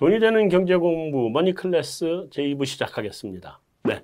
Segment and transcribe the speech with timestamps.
[0.00, 3.60] 돈이 되는 경제 공부 머니 클래스 제2부 시작하겠습니다.
[3.84, 4.02] 네.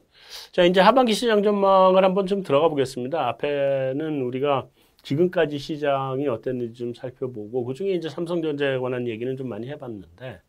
[0.52, 3.26] 자, 이제 하반기 시장 전망을 한번 좀 들어가 보겠습니다.
[3.28, 4.66] 앞에는 우리가
[5.02, 10.42] 지금까지 시장이 어땠는지 좀 살펴보고 그중에 이제 삼성전자에 관한 얘기는 좀 많이 해 봤는데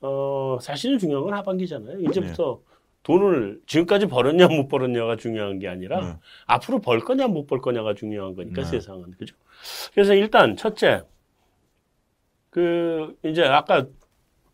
[0.00, 2.00] 어, 사실은 중요한 건 하반기잖아요.
[2.00, 2.76] 이제부터 네.
[3.04, 6.12] 돈을 지금까지 벌었냐 못 벌었냐가 중요한 게 아니라 네.
[6.46, 8.68] 앞으로 벌 거냐 못 벌 거냐가 중요한 거니까 네.
[8.68, 9.36] 세상은 그죠.
[9.94, 11.02] 그래서 일단 첫째
[12.50, 13.86] 그 이제 아까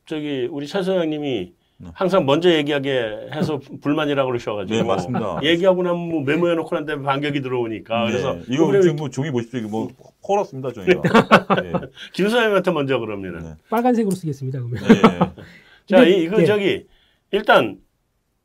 [0.07, 1.91] 저기 우리 차 소장님이 네.
[1.93, 4.79] 항상 먼저 얘기하게 해서 불만이라고 그러셔가지고.
[4.79, 5.41] 네, 맞습니다.
[5.43, 8.05] 얘기하고 나면 뭐 메모해놓고 난 다음에 반격이 들어오니까.
[8.05, 8.11] 네.
[8.11, 8.39] 그래서.
[8.49, 9.61] 이거 지금 뭐 종이 보십시오.
[9.61, 9.89] 이거 뭐,
[10.27, 11.03] 헐었습니다, 종이가.
[11.63, 11.73] 네.
[12.15, 13.43] 김 소장님한테 먼저 그러면은.
[13.43, 13.55] 네.
[13.69, 14.83] 빨간색으로 쓰겠습니다, 그러면.
[14.83, 15.45] 네.
[15.87, 16.47] 자, 이, 이거 네.
[16.47, 16.87] 저기,
[17.31, 17.79] 일단,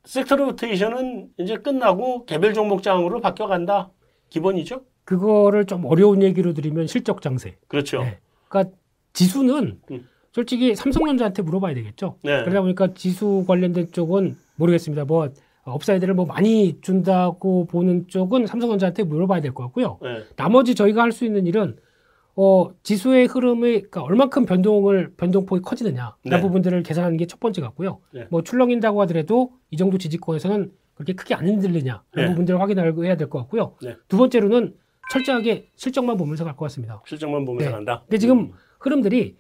[0.04, 3.92] 섹터 로테이션은 이제 끝나고 개별 종목장으로 바뀌어간다.
[4.30, 4.82] 기본이죠?
[5.06, 7.56] 그거를 좀 어려운 얘기로 드리면 실적 장세.
[7.68, 8.06] 그렇죠.
[8.50, 8.76] 그러니까
[9.14, 10.08] 지수는 음.
[10.34, 12.18] 솔직히 삼성전자한테 물어봐야 되겠죠.
[12.24, 12.42] 네.
[12.44, 15.06] 그러다 보니까 지수 관련된 쪽은 모르겠습니다.
[15.06, 15.30] 뭐
[15.64, 20.00] upside를 뭐 많이 준다고 보는 쪽은 삼성전자한테 물어봐야 될 것 같고요.
[20.02, 20.24] 네.
[20.36, 21.76] 나머지 저희가 할 수 있는 일은
[22.36, 26.38] 어, 지수의 흐름이 그러니까 얼만큼 변동을 변동폭이 커지느냐 네.
[26.38, 28.00] 그 부분들을 계산하는 게 첫 번째 같고요.
[28.14, 28.26] 네.
[28.32, 32.28] 뭐 출렁인다고 하더라도 이 정도 지지권에서는 그렇게 크게 안 흔들리냐 그 네.
[32.28, 33.76] 부분들을 확인하고 해야 될 것 같고요.
[33.84, 33.98] 네.
[34.08, 34.76] 두 번째로는
[35.12, 37.02] 철저하게 실적만 보면서 갈 것 같습니다.
[37.06, 37.76] 실적만 보면서 네.
[37.76, 38.02] 간다.
[38.08, 38.52] 근데 지금 음.
[38.80, 39.36] 흐름들이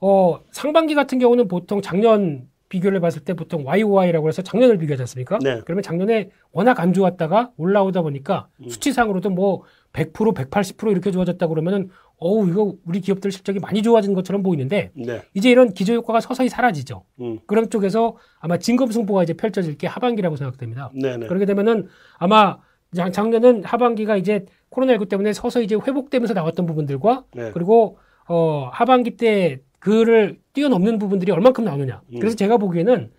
[0.00, 5.38] 어, 상반기 같은 경우는 보통 작년 비교를 해봤을 때 보통 YOY라고 해서 작년을 비교하지 않습니까?
[5.42, 5.60] 네.
[5.64, 8.68] 그러면 작년에 워낙 안 좋았다가 올라오다 보니까 음.
[8.68, 14.42] 수치상으로도 뭐 100%, 180% 이렇게 좋아졌다 그러면은 어우 이거 우리 기업들 실적이 많이 좋아진 것처럼
[14.42, 15.22] 보이는데 네.
[15.34, 17.02] 이제 이런 기저 효과가 서서히 사라지죠.
[17.20, 17.40] 음.
[17.46, 20.92] 그런 쪽에서 아마 진검승부가 이제 펼쳐질 게 하반기라고 생각됩니다.
[20.94, 21.16] 네네.
[21.16, 21.26] 네.
[21.26, 22.58] 그렇게 되면은 아마
[22.94, 27.50] 작년은 하반기가 이제 코로나19 때문에 서서히 이제 회복되면서 나왔던 부분들과 네.
[27.52, 32.02] 그리고 어 하반기 때 그를 뛰어넘는 부분들이 얼만큼 나오느냐.
[32.12, 32.18] 음.
[32.20, 33.10] 그래서 제가 보기에는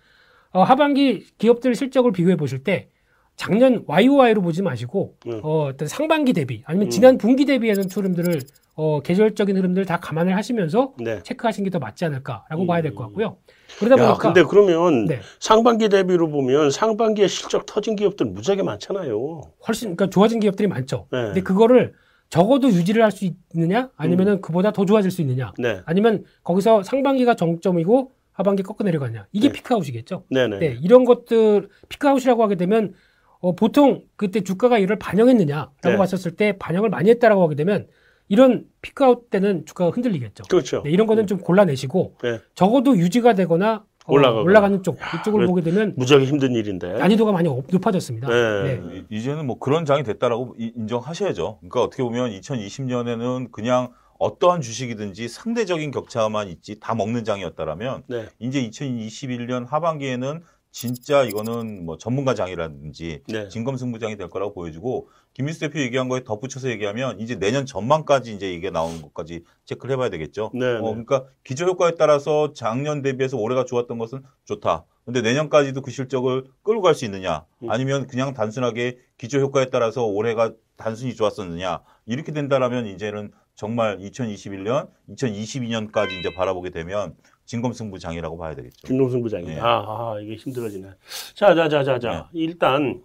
[0.52, 2.88] 어, 하반기 기업들 실적을 비교해 보실 때
[3.36, 5.40] 작년 YOY로 보지 마시고 음.
[5.42, 6.90] 어, 어떤 상반기 대비 아니면 음.
[6.90, 8.40] 지난 분기 대비에는 흐름들을
[8.74, 11.22] 어, 계절적인 흐름들을 다 감안을 하시면서 네.
[11.22, 12.66] 체크하시는 게더 맞지 않을까라고 음.
[12.66, 13.36] 봐야 될 것 같고요.
[13.78, 15.20] 그러다 보니까 근데 그러면 네.
[15.40, 19.40] 상반기 대비로 보면 상반기에 실적 터진 기업들 무지하게 많잖아요.
[19.66, 21.06] 훨씬 그러니까 좋아진 기업들이 많죠.
[21.10, 21.22] 네.
[21.24, 21.94] 근데 그거를
[22.32, 24.40] 적어도 유지를 할 수 있느냐 아니면은 음.
[24.40, 25.82] 그보다 더 좋아질 수 있느냐 네.
[25.84, 29.52] 아니면 거기서 상반기가 정점이고 하반기 꺾어 내려가냐 이게 네.
[29.52, 30.24] peak out이겠죠.
[30.30, 30.58] 네네.
[30.58, 32.94] 네, 이런 것들 peak out이라고 하게 되면
[33.40, 35.96] 어, 보통 그때 주가가 이를 반영했느냐라고 네.
[35.98, 37.86] 봤었을 때 반영을 많이 했다라고 하게 되면
[38.28, 40.44] 이런 peak out 때는 주가가 흔들리겠죠.
[40.48, 40.80] 그렇죠.
[40.84, 41.26] 네, 이런 거는 음.
[41.26, 42.40] 좀 골라내시고 네.
[42.54, 47.48] 적어도 유지가 되거나 어, 올라가는 쪽 야, 이쪽을 보게 되면 무지하게 힘든 일인데 난이도가 많이
[47.48, 48.28] 높아졌습니다.
[48.28, 48.80] 네.
[48.80, 49.04] 네.
[49.10, 51.58] 이제는 뭐 그런 장이 됐다라고 인정하셔야죠.
[51.60, 58.28] 그러니까 어떻게 보면 2020년에는 그냥 어떠한 주식이든지 상대적인 격차만 있지 다 먹는 장이었다라면 네.
[58.38, 60.42] 이제 2021년 하반기에는
[60.72, 63.48] 진짜 이거는 뭐 전문가 장이라든지 네.
[63.48, 68.70] 진검승부장이 될 거라고 보여지고 김민수 대표 얘기한 거에 덧붙여서 얘기하면 이제 내년 전망까지 이제 이게
[68.70, 70.50] 나오는 것까지 체크를 해봐야 되겠죠.
[70.54, 70.80] 네, 어, 네.
[70.80, 74.86] 그러니까 기저 효과에 따라서 작년 대비해서 올해가 좋았던 것은 좋다.
[75.04, 77.70] 근데 내년까지도 그 실적을 끌고 갈 수 있느냐 음.
[77.70, 86.18] 아니면 그냥 단순하게 기저 효과에 따라서 올해가 단순히 좋았었느냐 이렇게 된다라면 이제는 정말 2021년, 2022년까지
[86.18, 88.86] 이제 바라보게 되면 진검승 부장이라고 봐야 되겠죠.
[88.86, 89.46] 진검승 부장이.
[89.46, 89.60] 네.
[89.60, 90.88] 아, 아, 이게 힘들어지네.
[91.34, 92.28] 자, 자, 자, 자, 자.
[92.32, 92.40] 네.
[92.40, 93.02] 일단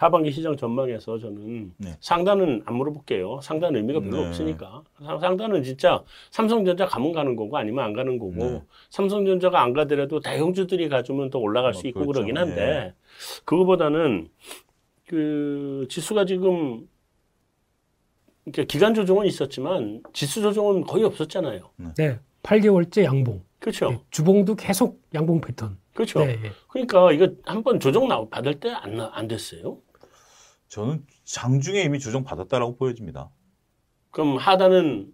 [0.00, 1.94] 하반기 시장 전망에서 저는 네.
[2.00, 3.40] 상단은 안 물어볼게요.
[3.42, 4.28] 상단 의미가 별로 네.
[4.28, 4.82] 없으니까.
[5.20, 8.62] 상단은 진짜 삼성전자 가면 가는 거고 아니면 안 가는 거고 네.
[8.88, 12.12] 삼성전자가 안 가더라도 대형주들이 가주면 또 올라갈 어, 수 있고 그렇죠.
[12.12, 12.94] 그러긴 한데 네.
[13.44, 14.28] 그거보다는
[15.06, 16.88] 그 지수가 지금
[18.44, 21.70] 그러니까 기간 조정은 있었지만 지수 조정은 거의 없었잖아요.
[21.98, 22.18] 네.
[22.42, 23.42] 8개월째 양봉.
[23.58, 23.90] 그렇죠.
[23.90, 25.78] 네, 주봉도 계속 양봉 패턴.
[25.94, 26.20] 그렇죠.
[26.24, 26.50] 네, 네.
[26.68, 29.78] 그러니까 이거 한번 조정 나 받을 때 안 안 됐어요?
[30.68, 33.28] 저는 장중에 이미 조정 받았다라고 보여집니다.
[34.10, 35.12] 그럼 하단은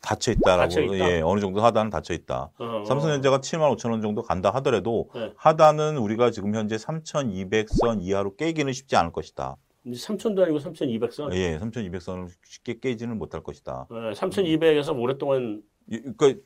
[0.00, 0.94] 닫혀 있다라고 닫혀 있다?
[1.16, 2.50] 예 어느 정도 하단은 닫혀 있다.
[2.58, 5.32] 어, 삼성전자가 7만 5천 원 정도 간다 하더라도 네.
[5.36, 9.56] 하단은 우리가 지금 현재 3,200선 이하로 깨기는 쉽지 않을 것이다.
[9.86, 11.34] 3,000도 아니고 3,200선?
[11.34, 13.86] 예, 3,200선을 쉽게 깨지는 못할 것이다.
[13.90, 16.40] 네, 3,200에서 오랫동안 그러니까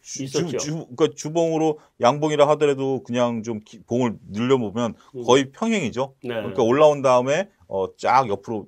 [0.58, 5.24] 주, 그러니까 주봉으로 양봉이라 하더라도 그냥 좀 기, 봉을 늘려보면 음.
[5.24, 6.14] 거의 평행이죠.
[6.22, 6.30] 네.
[6.34, 8.66] 그러니까 올라온 다음에 어, 쫙 옆으로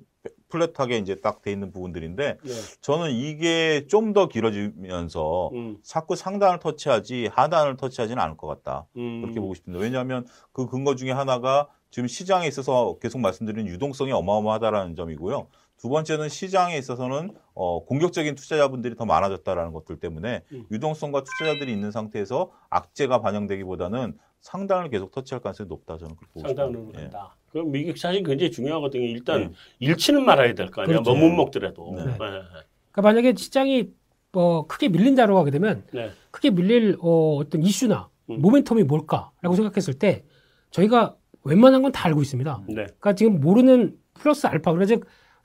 [0.49, 2.53] 플랫하게 이제 딱 돼 있는 부분들인데 네.
[2.81, 5.77] 저는 이게 좀 더 길어지면서 음.
[5.81, 8.85] 자꾸 상단을 터치하지 하단을 터치하지는 않을 것 같다.
[8.97, 9.21] 음.
[9.21, 9.81] 그렇게 보고 싶습니다.
[9.81, 15.47] 왜냐하면 그 근거 중에 하나가 지금 시장에 있어서 계속 말씀드린 유동성이 어마어마하다라는 점이고요.
[15.81, 20.65] 두 번째는 시장에 있어서는 어, 공격적인 투자자분들이 더 많아졌다라는 것들 때문에 음.
[20.69, 26.91] 유동성과 투자자들이 있는 상태에서 악재가 반영되기보다는 상단을 계속 터치할 가능성이 높다 저는 그렇게 보고 상단으로
[26.97, 27.01] 예.
[27.01, 27.35] 간다.
[27.51, 29.03] 그럼 미국 사실 굉장히 중요하거든요.
[29.05, 29.51] 일단 네.
[29.79, 30.99] 잃지는 말아야 될 거 아니야.
[30.99, 31.15] 그렇죠.
[31.15, 31.93] 뭐못 먹더라도.
[31.95, 32.05] 네.
[32.05, 32.17] 네.
[32.17, 33.89] 그러니까 만약에 시장이
[34.31, 36.11] 뭐 크게 밀린다고 하게 되면 네.
[36.29, 38.41] 크게 밀릴 어, 어떤 이슈나 음.
[38.41, 40.23] 모멘텀이 뭘까라고 생각했을 때
[40.69, 42.63] 저희가 웬만한 건 다 알고 있습니다.
[42.67, 42.73] 네.
[42.75, 44.95] 그러니까 지금 모르는 플러스 알파 그래서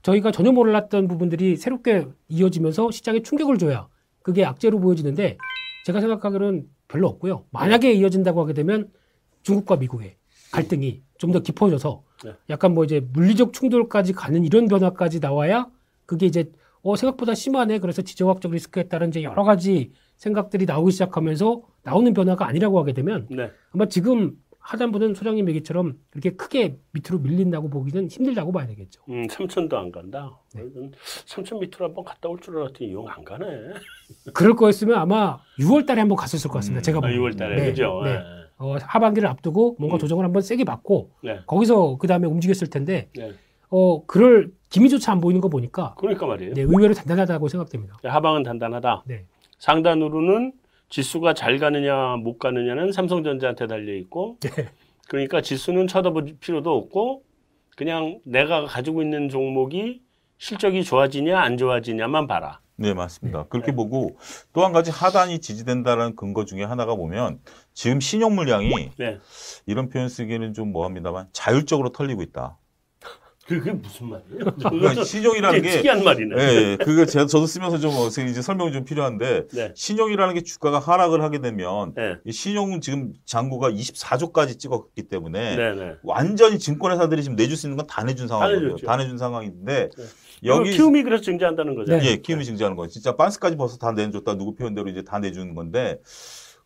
[0.02, 3.88] 저희가 전혀 몰랐던 부분들이 새롭게 이어지면서 시장에 충격을 줘야
[4.22, 5.38] 그게 악재로 보여지는데
[5.84, 7.44] 제가 생각하기로는 별로 없고요.
[7.50, 8.90] 만약에 이어진다고 하게 되면
[9.42, 10.16] 중국과 미국의
[10.52, 12.34] 갈등이 좀 더 깊어져서 네.
[12.50, 15.66] 약간 뭐 이제 물리적 충돌까지 가는 이런 변화까지 나와야
[16.06, 16.50] 그게 이제
[16.82, 17.78] 어 생각보다 심하네.
[17.78, 23.26] 그래서 지정학적 리스크에 따른 이제 여러 가지 생각들이 나오기 시작하면서 나오는 변화가 아니라고 하게 되면
[23.30, 23.50] 네.
[23.72, 24.36] 아마 지금
[24.70, 29.00] 하단부는 소장님 얘기처럼 그렇게 크게 밑으로 밀린다고 보기는 힘들다고 봐야 되겠죠.
[29.08, 30.36] 음, 삼천도 안 간다.
[30.54, 30.62] 네.
[31.24, 33.44] 삼천 밑으로 한번 갔다 올 줄 알았더니 이용 안 가네.
[34.34, 36.80] 그럴 거였으면 아마 6월 달에 한번 갔었을 것 같습니다.
[36.80, 36.98] 음, 제가.
[36.98, 38.00] 아, 6월 달에 네, 그죠.
[38.04, 38.14] 네.
[38.14, 38.18] 네.
[38.58, 39.98] 어, 하반기를 앞두고 뭔가 음.
[40.00, 41.38] 조정을 한번 세게 받고 네.
[41.46, 43.32] 거기서 그 다음에 움직였을 텐데 네.
[43.68, 46.54] 어 그럴 기미조차 안 보이는 거 보니까 그러니까 말이에요.
[46.54, 47.96] 네, 의외로 단단하다고 생각됩니다.
[48.02, 49.04] 하방은 단단하다.
[49.06, 49.24] 네.
[49.58, 50.52] 상단으로는
[50.88, 54.50] 지수가 잘 가느냐 못 가느냐는 삼성전자한테 달려 있고 네.
[55.08, 57.22] 그러니까 지수는 쳐다볼 필요도 없고
[57.76, 60.02] 그냥 내가 가지고 있는 종목이
[60.38, 62.60] 실적이 좋아지냐 안 좋아지냐만 봐라.
[62.78, 63.42] 네, 맞습니다.
[63.42, 63.46] 네.
[63.48, 64.18] 그렇게 보고
[64.52, 67.40] 또 한 가지 하단이 지지된다는 근거 중에 하나가 보면
[67.72, 69.18] 지금 신용 물량이 네.
[69.66, 72.58] 이런 표현 쓰기는 좀 뭐합니다만 자율적으로 털리고 있다.
[73.46, 74.56] 그게 무슨 말이에요?
[74.56, 76.34] 그러니까 신용이라는 게 특이한 말이네.
[76.36, 77.92] 예, 그거 제가 저도 쓰면서 좀
[78.28, 79.72] 이제 설명이 좀 필요한데 네.
[79.74, 82.16] 신용이라는 게 주가가 하락을 하게 되면 네.
[82.32, 87.86] 신용 지금 잔고가 24조까지 찍었기 때문에 네, 네, 완전히 증권회사들이 지금 내줄 수 있는 건
[87.86, 88.76] 다 내준 상황이거든요.
[88.84, 90.04] 다 내준 상황인데 네.
[90.44, 91.92] 여기 키움이 그래서 증자한다는 거죠.
[92.02, 92.88] 예, 키움이 증자하는 거예요.
[92.88, 96.00] 진짜 반스까지 벌써 다 내줬다 누구 표현대로 이제 다 내주는 건데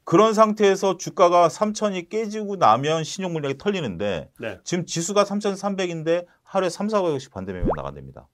[0.04, 4.58] 그런 상태에서 주가가 3천이 깨지고 나면 신용 물량이 털리는데 네.
[4.64, 8.28] 지금 지수가 3,300인데 하루에 3, 400억씩 반대 매매 나간답니다.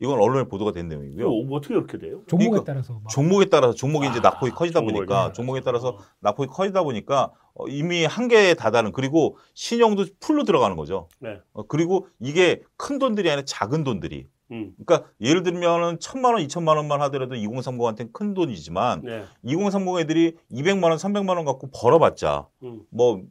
[0.00, 1.28] 이건 언론에 보도가 된 내용이고요.
[1.44, 2.22] 뭐 어떻게 그렇게 돼요?
[2.26, 2.94] 종목에 그러니까 따라서.
[2.94, 3.08] 막.
[3.08, 5.98] 종목에 따라서 종목이 아, 이제 낙폭이 커지다 보니까 종목에 따라서 어.
[6.18, 11.08] 낙폭이 커지다 보니까 어, 이미 한계에 다다른 그리고 신용도 풀로 들어가는 거죠.
[11.20, 11.40] 네.
[11.52, 14.74] 어, 그리고 이게 큰 돈들이 아니라 작은 돈들이 음.
[14.84, 19.24] 그러니까 예를 들면은 천만 원, 이천만 원만 하더라도 2030한테는 큰 돈이지만 네.
[19.44, 22.82] 2030 애들이 200만 원, 300만 원 갖고 벌어봤자 음.
[22.90, 23.22] 뭐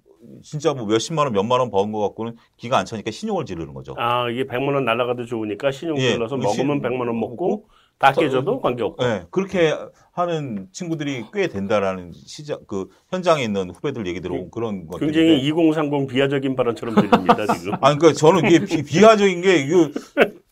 [0.41, 3.95] 진짜 뭐 몇십만 원, 몇만 원 버는 거 갖고는 기가 안 차니까 신용을 지르는 거죠.
[3.97, 7.65] 아 이게 100만 원 날라가도 좋으니까 신용 예, 질러서 먹으면 100만 원 먹고
[7.97, 9.03] 다 깨져도 관계없고.
[9.03, 9.73] 네, 그렇게
[10.11, 16.07] 하는 친구들이 꽤 된다라는 시장 그 현장에 있는 후배들 얘기 들어보면 그런 것 굉장히 2030
[16.07, 17.73] 비하적인 발언처럼 들립니다 지금.
[17.75, 19.89] 아 그러니까 저는 이게 비, 비하적인 게 이거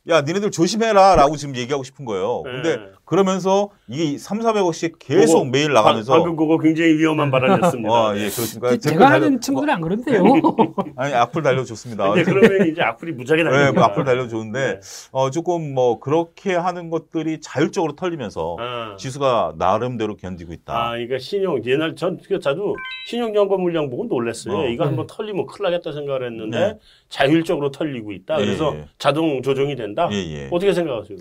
[0.10, 2.42] 야, 니네들 조심해라 라고 지금 얘기하고 싶은 거예요.
[2.44, 2.84] 근데 네.
[3.12, 7.94] 그러면서 이게 3, 400억씩 계속 그거, 매일 나가면서 방금 그거 굉장히 위험한 발언이었습니다.
[7.94, 8.78] 아, 예, 그렇습니까?
[8.78, 10.24] 제가 하는 친구들은 안 그런데요.
[10.96, 12.14] 아니, 악플 달려줬습니다.
[12.16, 13.72] 네, 그러면 이제 악플이 무지하게 달려.
[13.74, 14.80] 네, 악플 달려줬는데 네.
[15.12, 18.96] 어, 조금 뭐 그렇게 하는 것들이 자율적으로 털리면서 아.
[18.98, 20.74] 지수가 나름대로 견디고 있다.
[20.74, 22.74] 아, 그러니까 신용 옛날 전 자주
[23.08, 24.56] 신용 연금 물량 보고 놀랐어요.
[24.56, 24.66] 어.
[24.68, 25.14] 이거 한번 네.
[25.14, 26.80] 털리면 큰일 나겠다 생각을 했는데 네.
[27.10, 28.38] 자율적으로 털리고 있다.
[28.38, 28.86] 그래서 예.
[28.98, 30.08] 자동 조정이 된다.
[30.14, 30.48] 예, 예.
[30.50, 31.18] 어떻게 생각하세요?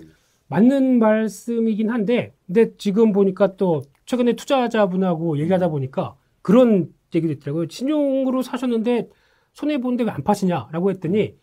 [0.51, 7.67] 맞는 말씀이긴 한데, 근데 지금 보니까 또 최근에 투자자분하고 얘기하다 보니까 그런 얘기도 있더라고요.
[7.69, 9.09] 신용으로 사셨는데
[9.53, 11.37] 손해 보는데 왜 안 파시냐라고 했더니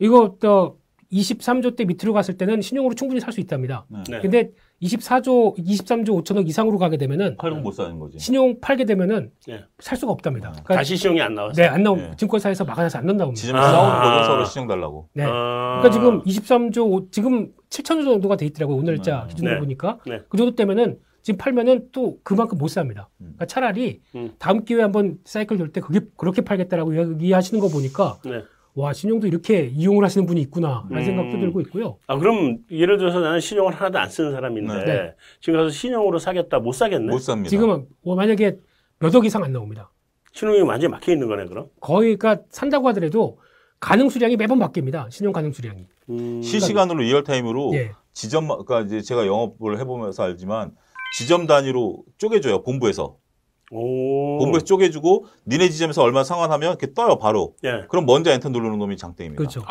[0.00, 0.80] 이거 또
[1.12, 3.86] 23조 대 밑으로 갔을 때는 신용으로 충분히 살 수 있답니다.
[4.10, 4.20] 네.
[4.20, 4.50] 근데
[4.82, 8.18] 24조, 23조 5천억 이상으로 가게 되면은 팔면 못 사는 거지.
[8.18, 9.64] 신용 팔게 되면은 네.
[9.78, 10.50] 살 수가 없답니다.
[10.50, 11.62] 그러니까 다시 신용이 안 나왔어요.
[11.64, 11.96] 네, 안 나오.
[11.96, 12.10] 네.
[12.16, 13.58] 증권사에서 막아내서 안 난다고 합니다.
[13.58, 13.70] 아.
[13.72, 14.24] 싸우는 거죠.
[14.26, 15.08] 서로 신용 달라고.
[15.14, 15.24] 네.
[15.26, 15.80] 아.
[15.82, 18.76] 그러니까 지금 23조 지금 7천조 정도가 돼 있더라고요.
[18.76, 19.28] 오늘자 음.
[19.28, 19.60] 기준으로 네.
[19.60, 20.20] 보니까 네.
[20.28, 23.08] 그 정도 때면은 지금 팔면은 또 그만큼 못 삽니다.
[23.20, 23.34] 음.
[23.36, 24.32] 그러니까 차라리 음.
[24.38, 28.42] 다음 기회에 한번 사이클 돌 때 그게 그렇게 팔겠다라고 이야기하시는 거 보니까 네.
[28.78, 31.04] 와 신용도 이렇게 이용을 하시는 분이 있구나라는 음.
[31.04, 31.98] 생각도 들고 있고요.
[32.06, 35.14] 아 그럼 예를 들어서 나는 신용을 하나도 안 쓰는 사람인데 네.
[35.40, 37.10] 지금 가서 신용으로 사겠다 못 사겠네.
[37.12, 37.50] 못 삽니다.
[37.50, 38.56] 지금은 뭐 만약에
[39.00, 39.90] 몇 억 이상 안 나옵니다.
[40.32, 41.66] 신용이 완전히 막혀 있는 거네 그럼?
[41.80, 43.40] 거의 그러니까 산다고 하더라도
[43.80, 45.10] 가능 수량이 매번 바뀝니다.
[45.10, 45.86] 신용 가능 수량이.
[46.10, 46.40] 음.
[46.40, 47.90] 실시간으로 real time으로 예.
[48.12, 50.70] 지점 그러니까 이제 제가 영업을 해보면서 알지만
[51.16, 53.16] 지점 단위로 쪼개줘요 본부에서.
[53.70, 54.38] 오.
[54.38, 57.54] 본부에서 쪼개주고 니네 지점에서 얼마 상환하면 이렇게 떠요 바로.
[57.64, 57.84] 예.
[57.88, 59.38] 그럼 먼저 엔터 누르는 놈이 장땡입니다.
[59.38, 59.62] 그렇죠.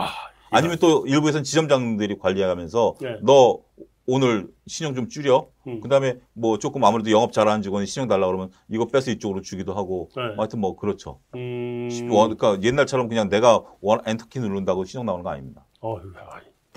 [0.49, 3.17] 아니면 또 일부에서는 지점장들이 관리하면서 예.
[3.23, 3.59] 너
[4.05, 5.47] 오늘 신용 좀 줄여.
[5.67, 5.81] 음.
[5.81, 10.09] 그다음에 뭐 조금 아무래도 영업 잘하는 직원이 신용 달라 그러면 이거 빼서 이쪽으로 주기도 하고.
[10.15, 10.21] 네.
[10.37, 11.19] 하여튼 뭐 그렇죠.
[11.35, 11.89] 음...
[12.09, 15.65] 그러니까 옛날처럼 그냥 내가 원 엔터 키 누른다고 신용 나오는 거 아닙니다.
[15.81, 15.99] 어,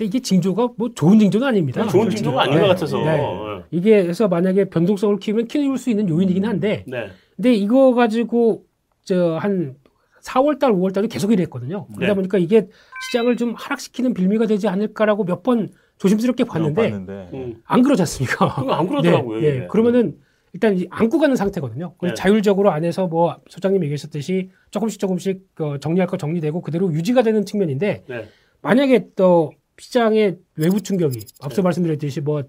[0.01, 1.85] 근데 이게 징조가 뭐 좋은 징조는 아닙니다.
[1.87, 2.61] 좋은 징조가 아닌 네.
[2.61, 2.97] 것 같아서.
[2.97, 3.17] 네.
[3.17, 3.63] 네.
[3.69, 6.83] 이게 해서 만약에 변동성을 키우면 키울 수 있는 요인이긴 한데.
[6.87, 7.09] 네.
[7.35, 8.63] 근데 이거 가지고
[9.03, 9.75] 저한
[10.23, 11.85] 4월달, 5월달에 계속 이랬거든요.
[11.95, 12.15] 그러다 네.
[12.15, 12.67] 보니까 이게
[13.07, 17.29] 시장을 좀 하락시키는 빌미가 되지 않을까라고 몇 번 조심스럽게 봤는데, 봤는데.
[17.35, 17.61] 음.
[17.63, 18.55] 안 그러지 않습니까?
[18.75, 19.39] 안 그러더라고요.
[19.39, 19.67] 네, 네.
[19.67, 20.17] 그러면은
[20.53, 21.93] 일단 안고 가는 상태거든요.
[22.01, 22.13] 네.
[22.15, 28.03] 자율적으로 안에서 뭐 소장님 얘기하셨듯이 조금씩 조금씩 어, 정리할 거 정리되고 그대로 유지가 되는 측면인데
[28.07, 28.25] 네.
[28.63, 31.63] 만약에 또 시장의 외부 충격이 앞서 네.
[31.63, 32.43] 말씀드렸듯이 뭐,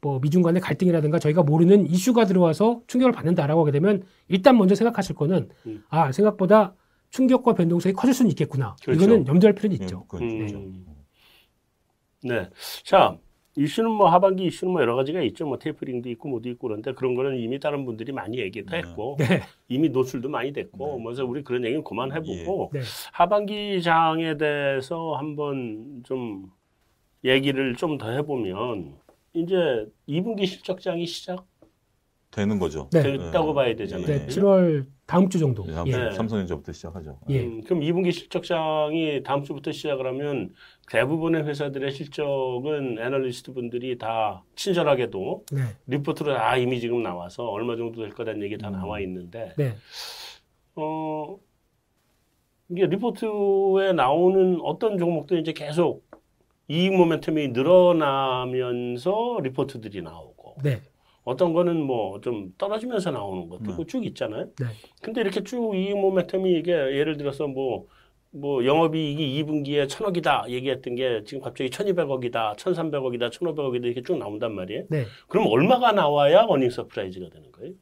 [0.00, 5.14] 뭐 미중 간의 갈등이라든가 저희가 모르는 이슈가 들어와서 충격을 받는다라고 하게 되면 일단 먼저 생각하실
[5.14, 5.84] 거는 음.
[5.90, 6.74] 아 생각보다
[7.10, 8.74] 충격과 변동성이 커질 수는 있겠구나.
[8.82, 9.04] 그렇죠.
[9.04, 10.06] 이거는 염두할 필요는 있죠.
[10.14, 10.62] 음, 그렇죠.
[12.22, 12.48] 네.
[12.84, 13.16] 자,
[13.56, 15.46] 이슈는 뭐 하반기 이슈는 뭐 여러 가지가 있죠.
[15.46, 18.78] 뭐 테이프링도 있고 뭐도 있고 그런데 그런 거는 이미 다른 분들이 많이 얘기도 네.
[18.78, 19.42] 했고 네.
[19.68, 21.04] 이미 노출도 많이 됐고 네.
[21.04, 22.78] 그래서 우리 그런 얘기는 그만해보고 예.
[22.78, 22.84] 네.
[23.12, 26.50] 하반기 장에 대해서 한번 좀
[27.24, 28.96] 얘기를 좀 더 해보면
[29.34, 31.46] 이제 2분기 실적장이 시작
[32.30, 32.88] 되는 거죠.
[32.92, 33.02] 네.
[33.02, 34.06] 됐다고 봐야 되잖아요.
[34.06, 35.64] 네, 7월 다음 주 정도.
[35.64, 36.10] 네, 예.
[36.12, 37.18] 삼성전자부터 시작하죠.
[37.30, 37.40] 예.
[37.40, 40.52] 음, 그럼 2분기 실적장이 다음 주부터 시작을 하면
[40.90, 45.62] 대부분의 회사들의 실적은 애널리스트 분들이 다 친절하게도 네.
[45.86, 48.74] 리포트로 다 이미 지금 나와서 얼마 정도 될 거다는 얘기 다 음.
[48.74, 49.74] 나와 있는데 네.
[50.76, 51.38] 어
[52.68, 56.06] 이게 리포트에 나오는 어떤 종목도 이제 계속
[56.68, 60.82] 이익 모멘텀이 늘어나면서 리포트들이 나오고 네.
[61.24, 63.84] 어떤 거는 뭐 좀 떨어지면서 나오는 것도 네.
[63.86, 64.46] 쭉 있잖아요.
[64.58, 64.66] 네.
[65.02, 67.86] 근데 이렇게 쭉 이익 모멘텀이 이게 예를 들어서 뭐,
[68.30, 74.84] 뭐 영업이익이 2분기에 천억이다 얘기했던 게 지금 갑자기 천이백억이다, 천삼백억이다, 천오백억이다 이렇게 쭉 나온단 말이에요.
[74.90, 75.04] 네.
[75.28, 77.72] 그럼 얼마가 나와야 earning surprise가 되는 거예요?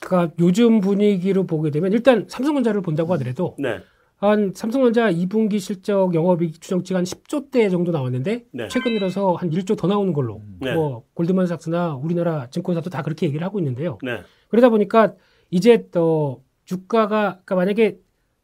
[0.00, 3.78] 그러니까 요즘 분위기로 보게 되면 일단 삼성전자를 본다고 하더라도 네.
[4.22, 8.68] 한 삼성전자 2분기 실적 영업이익 추정치가 한 10조 대 정도 나왔는데 네.
[8.68, 10.74] 최근 들어서 한 1조 더 나오는 걸로 네.
[10.74, 13.98] 뭐 골드만삭스나 우리나라 증권사도 다 그렇게 얘기를 하고 있는데요.
[14.02, 14.20] 네.
[14.48, 15.14] 그러다 보니까
[15.50, 17.98] 이제 또 주가가 그러니까 만약에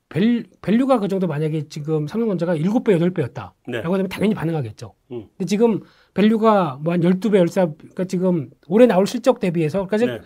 [0.08, 3.52] 밸, 밸류가 그 정도 만약에 지금 삼성전자가 7배, 8배였다.
[3.68, 3.80] 네.
[3.80, 4.94] 라고 하면 당연히 반응하겠죠.
[5.12, 5.26] 음.
[5.36, 5.80] 근데 지금
[6.14, 10.20] 밸류가 뭐 한 12배, 14, 그러니까 지금 올해 나올 실적 대비해서 그러니까 네.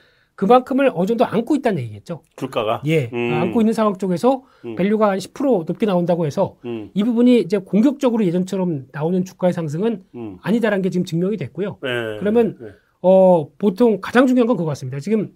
[0.47, 2.23] 그만큼을 어느 정도 안고 있다는 얘기겠죠.
[2.37, 2.83] 주가가?
[2.87, 3.09] 예.
[3.13, 3.33] 음.
[3.35, 4.75] 안고 있는 상황 쪽에서 음.
[4.77, 6.91] 밸류가 한 10% 높게 나온다고 해서 음.
[6.95, 10.39] 이 부분이 이제 공격적으로 예전처럼 나오는 주가의 상승은 음.
[10.43, 11.79] 아니다라는 게 지금 증명이 됐고요.
[11.83, 11.89] 네.
[12.19, 12.69] 그러면 네.
[13.03, 14.99] 어, 보통 가장 중요한 건 그거 같습니다.
[15.01, 15.33] 지금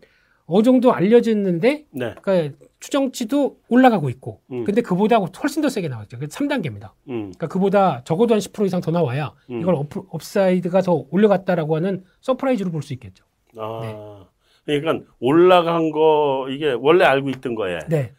[0.48, 2.14] 어느 정도 알려졌는데 네.
[2.22, 4.62] 그러니까 추정치도 올라가고 있고 음.
[4.64, 6.18] 근데 그보다 훨씬 더 세게 나왔죠.
[6.18, 6.90] 그 3단계입니다.
[7.08, 7.32] 음.
[7.34, 9.60] 그러니까 그보다 적어도 한 10% 이상 더 나와야 음.
[9.60, 13.25] 이걸 업, upside가 더 올려갔다라고 하는 surprise로 볼 수 있겠죠.
[13.58, 14.26] 아.
[14.66, 14.80] 네.
[14.80, 18.12] 그러니까 올라간 거 이게 원래 알고 있던 거에 네.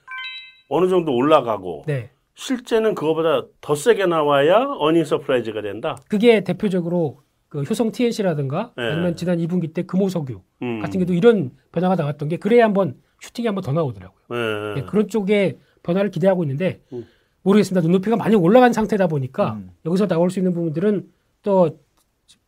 [0.70, 2.10] 어느 정도 올라가고 네.
[2.36, 5.98] 실제는 그거보다 더 세게 나와야 earning surprise가 된다.
[6.10, 8.84] 그게 대표적으로 그 효성 TNC라든가 네.
[8.84, 10.80] 아니면 지난 2분기 때 금호석유 음.
[10.82, 14.22] 같은 게도 이런 변화가 나왔던 게 그래야 한번 shooting이 한번 더 나오더라고요.
[14.30, 14.82] 네.
[14.82, 17.06] 네, 그런 쪽에 변화를 기대하고 있는데 음.
[17.42, 17.82] 모르겠습니다.
[17.86, 19.72] 눈높이가 많이 올라간 상태다 보니까 음.
[19.86, 21.08] 여기서 나올 수 있는 부분들은
[21.44, 21.80] 또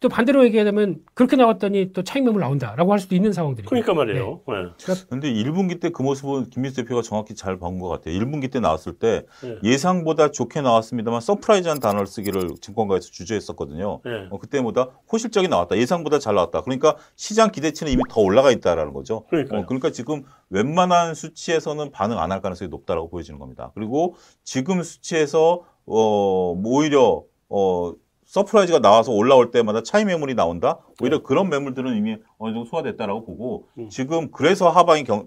[0.02, 3.68] 또 반대로 얘기하자면 그렇게 나왔더니 또 차익 매물 나온다라고 할 수도 있는 상황들이.
[3.68, 4.42] 그러니까 말이에요.
[4.48, 4.54] 네.
[4.54, 4.94] 네.
[5.08, 8.18] 그런데 1분기 때 그 모습은 김민수 대표가 정확히 잘 본 것 같아요.
[8.20, 9.58] 1분기 때 나왔을 때 네.
[9.64, 14.02] 예상보다 좋게 나왔습니다만 surprise한 단어를 쓰기를 증권가에서 주저했었거든요.
[14.06, 14.28] 네.
[14.30, 15.78] 어, 그때보다 호실적이 나왔다.
[15.78, 16.62] 예상보다 잘 나왔다.
[16.62, 19.26] 그러니까 시장 기대치는 이미 더 올라가 있다라는 거죠.
[19.62, 23.72] 어, 그러니까 지금 웬만한 수치에서는 반응 안 할 가능성이 높다라고 보여지는 겁니다.
[23.76, 27.94] 그리고 지금 수치에서 어, 뭐 오히려 어,
[28.30, 30.78] surprise가 나와서 올라올 때마다 차익 매물이 나온다.
[31.02, 31.24] 오히려 네.
[31.24, 33.90] 그런 매물들은 이미 어느 정도 소화됐다라고 보고 음.
[33.90, 35.26] 지금 그래서 하방이 경,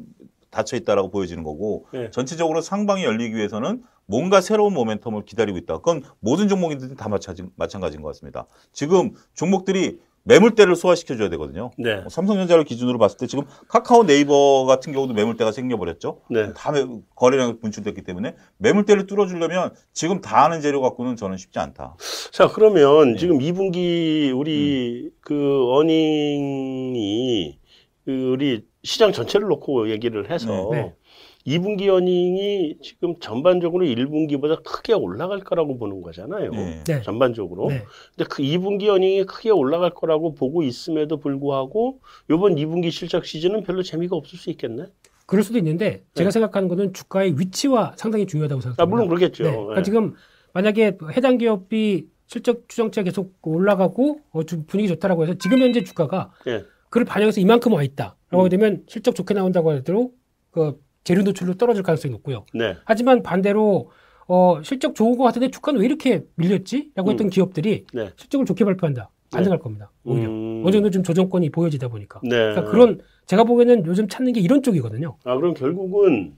[0.51, 2.11] 닫혀 있다라고 보여지는 거고 네.
[2.13, 5.79] 전체적으로 상방이 열리기 위해서는 뭔가 새로운 모멘텀을 기다리고 있다.
[5.79, 8.47] 그건 모든 종목들이 다 마찬가지인 것 같습니다.
[8.73, 11.71] 지금 종목들이 매물대를 소화시켜줘야 되거든요.
[11.77, 11.97] 네.
[11.97, 16.21] 뭐 삼성전자를 기준으로 봤을 때 지금 카카오 네이버 같은 경우도 매물대가 생겨버렸죠.
[16.31, 16.53] 네.
[16.55, 16.73] 다
[17.17, 21.97] 거래량이 분출됐기 때문에 매물대를 뚫어주려면 지금 다 아는 재료 갖고는 저는 쉽지 않다.
[22.31, 23.19] 자 그러면 네.
[23.19, 25.11] 지금 2분기 우리 음.
[25.21, 27.59] 그 어닝이
[28.05, 30.95] 그 우리 시장 전체를 놓고 얘기를 해서 네.
[31.45, 31.59] 네.
[31.59, 36.51] 2분기 어닝이 지금 전반적으로 1분기보다 크게 올라갈 거라고 보는 거잖아요.
[36.51, 36.85] 네.
[36.85, 37.03] 네.
[37.03, 37.69] 전반적으로.
[37.69, 37.85] 네.
[38.17, 43.83] 근데 그 2분기 어닝이 크게 올라갈 거라고 보고 있음에도 불구하고 이번 2분기 실적 시즌은 별로
[43.83, 44.85] 재미가 없을 수 있겠네.
[45.27, 46.33] 그럴 수도 있는데 제가 네.
[46.33, 48.83] 생각하는 거는 주가의 위치와 상당히 중요하다고 생각합니다.
[48.83, 49.45] 아, 물론 그렇겠죠.
[49.45, 49.51] 네.
[49.51, 49.83] 그러니까 네.
[49.83, 50.15] 지금
[50.53, 56.63] 만약에 해당 기업이 실적 추정치가 계속 올라가고 어, 분위기 좋다라고 해서 지금 현재 주가가 네.
[56.85, 58.47] 그걸 반영해서 이만큼 와 있다 라고 음.
[58.47, 60.13] 하게 되면 실적 좋게 나온다고 하더라도
[60.51, 62.45] 그 재료 노출로 떨어질 가능성이 높고요.
[62.55, 62.77] 네.
[62.85, 63.91] 하지만 반대로
[64.29, 66.93] 어, 실적 좋은 것 같은데 주가는 왜 이렇게 밀렸지?
[66.95, 67.31] 라고 했던 음.
[67.31, 68.11] 기업들이 네.
[68.17, 69.11] 실적을 좋게 발표한다.
[69.33, 69.63] 반등할 네.
[69.63, 69.91] 겁니다.
[70.05, 70.29] 오히려.
[70.29, 70.63] 음.
[70.65, 72.21] 어느 정도 좀 조정권이 보여지다 보니까.
[72.23, 72.31] 네.
[72.31, 75.17] 그러니까 그런 제가 보기에는 요즘 찾는 게 이런 쪽이거든요.
[75.25, 76.35] 아, 그럼 결국은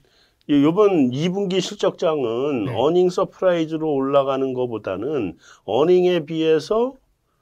[0.47, 2.73] 이번 2분기 실적장은 네.
[2.75, 6.93] earning surprise로 올라가는 것보다는 earning에 비해서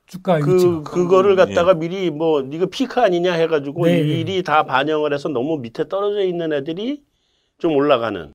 [0.05, 0.81] 주가 그 위치가.
[0.83, 1.79] 그거를 갖다가 예.
[1.79, 3.99] 미리 뭐 이거 peak 아니냐 해가지고 네.
[3.99, 7.01] 미리 다 반영을 해서 너무 밑에 떨어져 있는 애들이
[7.63, 8.33] 좀 올라가는.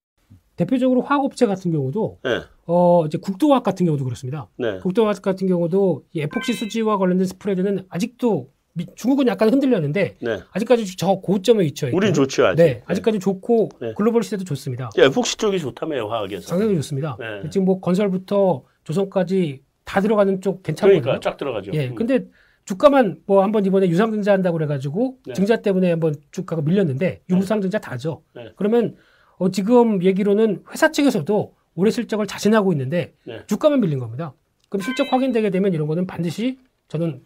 [0.56, 2.40] 대표적으로 화학업체 같은 경우도 네.
[2.66, 4.48] 어 이제 국도화학 같은 경우도 그렇습니다.
[4.56, 4.78] 네.
[4.78, 8.48] 국도화학 같은 경우도 에폭시 수지와 관련된 spread는 아직도
[8.96, 10.38] 중국은 약간 흔들렸는데 네.
[10.50, 12.62] 아직까지 저 고점에 위치해 있고 우린 좋죠 아직.
[12.62, 13.92] 네, 아직까지 좋고 네.
[13.96, 14.88] 글로벌 시대도 좋습니다.
[14.98, 16.48] 예, 에폭시 쪽이 좋다며요 화학에서.
[16.48, 17.18] 상당히 좋습니다.
[17.20, 17.50] 네.
[17.50, 21.02] 지금 뭐 건설부터 조선까지 다 들어가는 쪽 괜찮거든요.
[21.02, 21.72] 그러니까 쫙 들어가죠.
[21.74, 21.94] 예, 음.
[21.94, 22.24] 근데
[22.64, 25.34] 주가만 뭐 한번 이번에 유상증자 한다고 그래가지고 네.
[25.34, 27.36] 증자 때문에 한번 주가가 밀렸는데 네.
[27.36, 28.22] 유상증자 다죠.
[28.56, 28.96] 그러면
[29.38, 33.14] 어, 지금 얘기로는 회사 측에서도 올해 실적을 자신하고 있는데
[33.46, 34.34] 주가만 밀린 겁니다.
[34.68, 37.22] 그럼 실적 확인되게 되면 이런 거는 반드시 저는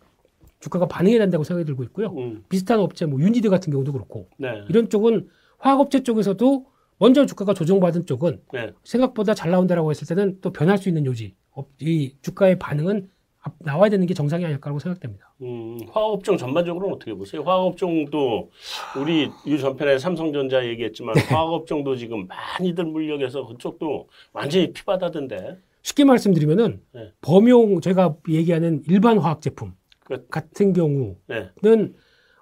[0.60, 2.14] 주가가 반응해야 된다고 생각이 들고 있고요.
[2.16, 2.44] 음.
[2.48, 4.64] 비슷한 업체, 뭐 유니드 같은 경우도 그렇고 네.
[4.68, 5.28] 이런 쪽은
[5.58, 6.66] 화학업체 쪽에서도
[6.98, 8.72] 먼저 주가가 조정받은 쪽은 네.
[8.84, 11.34] 생각보다 잘 나온다라고 했을 때는 또 변할 수 있는 여지.
[11.80, 13.10] 이 주가의 반응은
[13.58, 15.34] 나와야 되는 게 정상이 아닐까라고 생각됩니다.
[15.42, 17.42] 음, 화학업종 전반적으로는 어떻게 보세요?
[17.42, 18.50] 화학업종도
[18.98, 21.22] 우리 유 전편에 삼성전자 얘기했지만 네.
[21.22, 25.58] 화학업종도 지금 많이들 문의해서 그쪽도 완전히 피바다던데.
[25.82, 27.12] 쉽게 말씀드리면은 네.
[27.20, 31.50] 범용 제가 얘기하는 일반 화학 제품 그, 같은 경우는 네.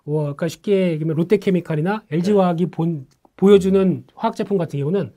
[0.04, 2.70] 어, 그러니까 쉽게 얘기하면 롯데케미칼이나 LG화학이 네.
[2.70, 5.14] 본 보여주는 화학 제품 같은 경우는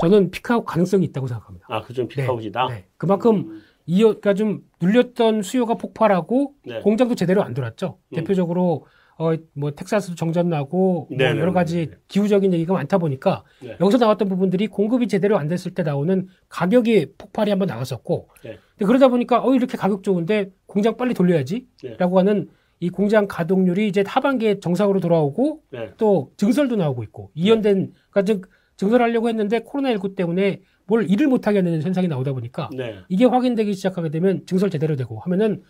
[0.00, 1.66] 저는 피크아웃 가능성이 있다고 생각합니다.
[1.68, 2.68] 아, 그좀 피크아웃이다.
[2.68, 2.86] 네, 네.
[2.96, 3.62] 그만큼 음.
[3.90, 6.78] 이 그러니까 좀 눌렸던 수요가 폭발하고 네.
[6.78, 7.98] 공장도 제대로 안 돌았죠.
[8.10, 8.14] 음.
[8.14, 8.86] 대표적으로
[9.18, 13.76] 어, 뭐 텍사스 정전 나고 뭐 여러 가지 기후적인 얘기가 많다 보니까 네.
[13.80, 18.58] 여기서 나왔던 부분들이 공급이 제대로 안 됐을 때 나오는 가격이 폭발이 한번 나왔었고 네.
[18.78, 24.60] 그러다 보니까 어 이렇게 가격 좋은데 공장 빨리 돌려야지라고 하는 이 공장 가동률이 이제 하반기에
[24.60, 25.90] 정상으로 돌아오고 네.
[25.96, 30.60] 또 증설도 나오고 있고 이연된 그러니까 증설하려고 했는데 코로나 19 때문에
[30.90, 32.98] 뭘 일을 못하게 하는 현상이 나오다 보니까 네.
[33.08, 35.62] 이게 확인되기 시작하게 되면 증설 제대로 되고 하면은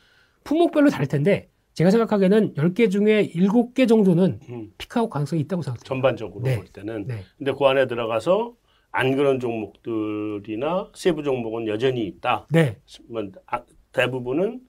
[0.45, 4.71] 품목별로 다를 텐데 제가 생각하기에는 10개 중에 7개 정도는 음.
[4.79, 5.87] 피크아웃 가능성이 있다고 생각합니다.
[5.87, 6.57] 전반적으로 네.
[6.57, 7.07] 볼 때는.
[7.07, 7.23] 네.
[7.37, 8.55] 근데 그 안에 들어가서
[8.93, 12.47] 안 그런 종목들이나 세부 종목은 여전히 있다.
[12.51, 12.79] 네.
[13.07, 14.63] 뭐, 아, 대부분은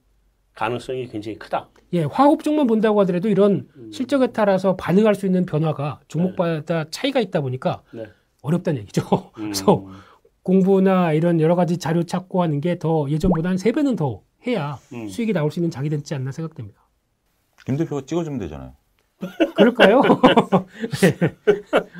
[0.54, 1.70] 가능성이 굉장히 크다.
[1.94, 3.90] 예, 화학업종만 본다고 하더라도 이런 음.
[3.90, 6.90] 실적에 따라서 반응할 수 있는 변화가 종목마다 네.
[6.90, 8.04] 차이가 있다 보니까 네.
[8.42, 9.02] 어렵다는 얘기죠.
[9.38, 9.44] 음.
[9.44, 9.86] 그래서
[10.42, 15.06] 공부나 이런 여러 가지 자료 찾고 하는 게 더 예전보다 한 세배는더 해야 음.
[15.08, 16.80] 수익이 나올 수 있는 장이 되지 않나 생각됩니다.
[17.64, 18.72] 김 대표가 찍어주면 되잖아요.
[19.54, 20.00] 그럴까요?
[21.00, 21.16] 네.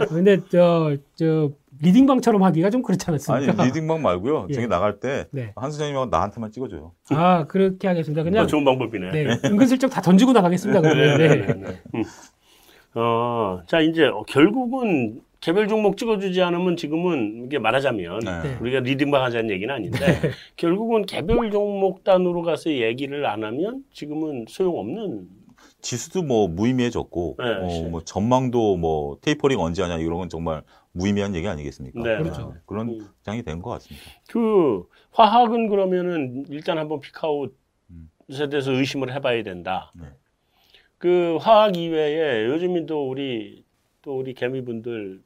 [0.09, 1.51] 근데 저, 저
[1.81, 3.53] 리딩방처럼 하기가 좀 그렇지 않습니까?
[3.63, 4.47] 아니 리딩방 말고요.
[4.51, 4.55] 예.
[4.55, 5.53] 저기 나갈 때 네.
[5.55, 6.93] 차 소장님하고 나한테만 찍어줘요.
[7.11, 8.25] 아 그렇게 하겠습니다.
[8.25, 9.11] 그냥 좋은 방법이네.
[9.13, 10.81] 네, 은근슬쩍 다 던지고 나가겠습니다.
[10.81, 11.19] 그러면.
[11.19, 11.29] 네.
[11.29, 11.47] 네.
[11.55, 11.83] 네.
[11.95, 12.03] 음.
[12.95, 18.57] 어, 자 이제 결국은 개별 종목 찍어주지 않으면 지금은 이게 말하자면 네.
[18.61, 20.31] 우리가 리딩방 하자는 얘기는 아닌데 네.
[20.57, 25.29] 결국은 개별 종목 단으로 가서 얘기를 안 하면 지금은 소용없는
[25.81, 31.35] 지수도 뭐 무의미해졌고 네, 어, 뭐 전망도 뭐 테이퍼링 언제 하냐 이런 건 정말 무의미한
[31.35, 32.01] 얘기 아니겠습니까?
[32.01, 32.55] 네, 그렇죠.
[32.65, 33.09] 그런 음.
[33.25, 34.07] 장이 된 것 같습니다.
[34.29, 37.51] 그 화학은 그러면은 일단 한번 피카웃에
[37.91, 38.11] 음.
[38.49, 39.93] 대해서 의심을 해봐야 된다.
[40.01, 40.07] 네.
[40.99, 43.65] 그 화학 이외에 요즘은 또 우리
[44.03, 45.21] 또 우리 개미분들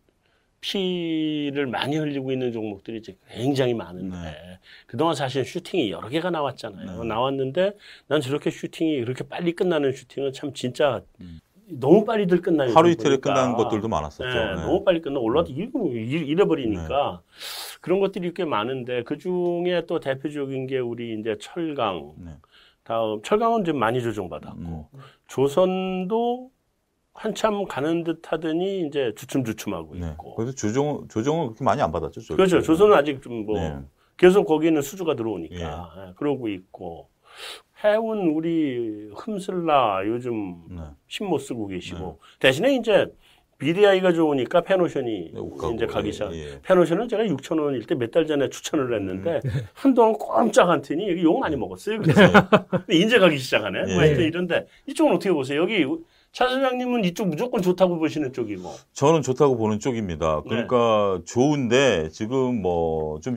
[0.67, 4.59] 피를 많이 흘리고 있는 종목들이 이제 굉장히 많은데 네.
[4.89, 7.03] 그동안 사실 슈팅이 여러 개가 나왔잖아요.
[7.03, 7.09] 네.
[7.09, 7.73] 나왔는데
[8.09, 11.39] 난 저렇게 슈팅이 그렇게 빨리 끝나는 슈팅은 참 진짜 음.
[11.69, 12.73] 너무 빨리들 끝나요.
[12.75, 14.29] 하루 이틀에 끝나는 것들도 많았었죠.
[14.29, 14.63] 네, 네.
[14.63, 15.97] 너무 빨리 끝나 올라도 음.
[15.97, 17.79] 잃어버리니까 네.
[17.81, 22.13] 그런 것들이 꽤 많은데 그 중에 또 대표적인 게 우리 이제 철강.
[22.19, 22.31] 네.
[22.83, 25.01] 다음 철강은 좀 많이 조정받았고 음.
[25.27, 26.51] 조선도
[27.17, 30.09] 한참 가는 듯 하더니 이제 주춤주춤하고 네.
[30.13, 30.35] 있고.
[30.35, 32.21] 그래서 조정, 조정을 그렇게 많이 안 받았죠.
[32.21, 32.37] 저기.
[32.37, 32.61] 그렇죠.
[32.61, 33.77] 조선은 아직 좀 뭐, 네.
[34.19, 35.55] 계속 거기는 수주가 들어오니까.
[35.57, 35.61] 예.
[36.07, 36.13] 네.
[36.17, 37.09] 그러고 있고.
[37.85, 40.81] 해운 우리 흠슬라 요즘 네.
[41.09, 41.99] 신못 쓰고 계시고.
[41.99, 42.39] 네.
[42.39, 43.07] 대신에 이제
[43.59, 45.41] BDI가 좋으니까 페노션이 네,
[45.75, 46.35] 이제 가기 시작.
[46.35, 46.61] 예, 예.
[46.63, 49.51] 페노션은 제가 6천 원일 때 몇 달 전에 추천을 했는데 음.
[49.73, 51.99] 한동안 꼼짝 않더니 여기 욕 많이 먹었어요.
[52.01, 52.21] 그래서
[52.91, 53.79] 이제 가기 시작하네.
[53.89, 53.95] 예.
[53.95, 55.63] 뭐 하여튼 이런데 이쪽은 어떻게 보세요?
[55.63, 55.87] 여기
[56.37, 58.71] 차 소장님은 이쪽 무조건 좋다고 보시는 쪽이고.
[58.93, 60.43] 저는 좋다고 보는 쪽입니다.
[60.45, 60.49] 네.
[60.51, 61.25] 그러니까 네.
[61.25, 63.37] 좋은데 지금 뭐 좀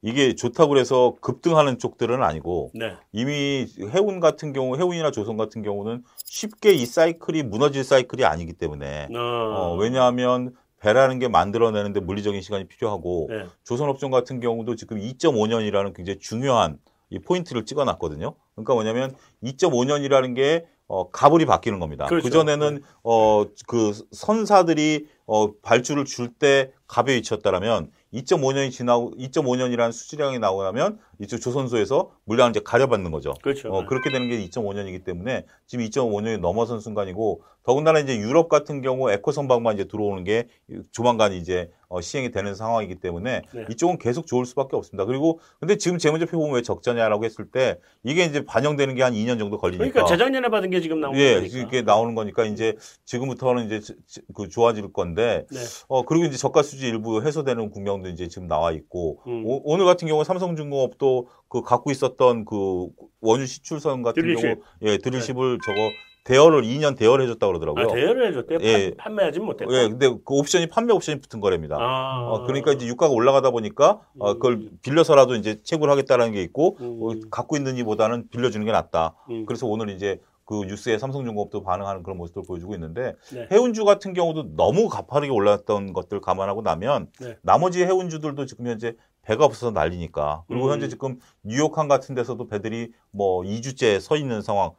[0.00, 2.94] 이게 좋다고 그래서 급등하는 쪽들은 아니고 네.
[3.12, 9.08] 이미 해운 같은 경우 해운이나 조선 같은 경우는 쉽게 이 사이클이 무너질 사이클이 아니기 때문에
[9.14, 9.18] 어.
[9.18, 13.44] 어, 왜냐하면 배라는 게 만들어내는데 물리적인 시간이 필요하고 네.
[13.64, 16.78] 조선업종 같은 경우도 지금 2.5년이라는 굉장히 중요한
[17.10, 18.34] 이 포인트를 찍어놨거든요.
[18.54, 19.14] 그러니까 뭐냐면
[19.44, 22.04] 2.5년이라는 게 어, 가불이 바뀌는 겁니다.
[22.04, 22.24] 그렇죠.
[22.24, 22.80] 그전에는 네.
[23.02, 30.98] 어, 그 선사들이 어, 발주를 줄 때 갑에 위치였다라면 2.5년이 지나고 2.5년이라는 수질량이 나오고 나면
[31.18, 33.34] 이쪽 조선소에서 물량을 이제 가려받는 거죠.
[33.42, 33.68] 그렇죠.
[33.70, 39.10] 어, 그렇게 되는 게 2.5년이기 때문에 지금 2.5년이 넘어선 순간이고 더군다나 이제 유럽 같은 경우
[39.10, 40.48] 에코 선박만 이제 들어오는 게
[40.90, 43.66] 조만간 이제 어, 시행이 되는 상황이기 때문에 네.
[43.70, 45.04] 이쪽은 계속 좋을 수밖에 없습니다.
[45.04, 49.38] 그리고 근데 지금 재무제표 보면 왜 적자냐라고 했을 때 이게 이제 반영되는 게 한 2년
[49.38, 49.90] 정도 걸리니까.
[49.92, 51.58] 그러니까 재작년에 받은 게 지금 나오는 예, 거니까.
[51.58, 53.94] 이게 나오는 거니까 이제 지금부터는 이제
[54.34, 55.58] 그 좋아질 건데 네.
[55.88, 59.44] 어 그리고 이제 저가 수지 일부 해소되는 국 명도 이제 지금 나와 있고 음.
[59.46, 62.88] 오, 늘 같은 경우 삼성중공업도 그 갖고 있었던 그
[63.20, 64.42] 원유 시출선 같은 드릴십.
[64.42, 65.58] 경우 예 드릴십을 네.
[65.64, 65.90] 저거
[66.24, 67.84] 대여를 2년 대여를 해줬다고 그러더라고요.
[67.84, 68.58] 아, 대여를 해줬대요?
[68.62, 68.92] 예.
[68.96, 69.74] 판매하지 못했고.
[69.74, 71.76] 예, 근데 그 옵션이 판매 옵션이 붙은 거랍니다.
[71.80, 72.28] 아.
[72.30, 74.70] 어, 그러니까 이제 유가가 올라가다 보니까 어, 그걸 음.
[74.82, 77.00] 빌려서라도 이제 채굴하겠다라는 게 있고 음.
[77.02, 79.16] 어, 갖고 있는 이보다는 빌려주는 게 낫다.
[79.30, 79.46] 음.
[79.46, 80.20] 그래서 오늘 이제
[80.52, 83.48] 그 뉴스에 삼성중공업도 반응하는 그런 모습을 보여주고 있는데 네.
[83.50, 87.38] 해운주 같은 경우도 너무 가파르게 올랐던 것들 감안하고 나면 네.
[87.40, 90.72] 나머지 해운주들도 지금 현재 배가 없어서 난리니까 그리고 음.
[90.72, 94.72] 현재 지금 뉴욕항 같은 데서도 배들이 뭐 2주째 서 있는 상황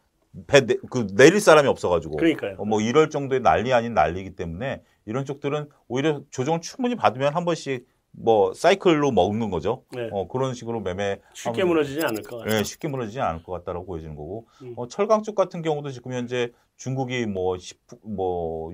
[0.45, 2.17] 배, 내, 그, 내릴 사람이 없어가지고.
[2.17, 2.55] 그러니까요.
[2.57, 7.45] 어, 뭐, 이럴 정도의 난리 아닌 난리이기 때문에 이런 쪽들은 오히려 조정을 충분히 받으면 한
[7.45, 9.83] 번씩 뭐, 사이클로 먹는 거죠.
[9.91, 10.09] 네.
[10.11, 11.19] 어, 그런 식으로 매매.
[11.33, 12.57] 쉽게 무너지지 않을 것 같아요.
[12.57, 14.47] 네, 쉽게 무너지지 않을 것 같다라고 보여지는 거고.
[14.61, 14.73] 음.
[14.77, 18.71] 어, 철강 쪽 같은 경우도 지금 현재 중국이 뭐, 10, 뭐,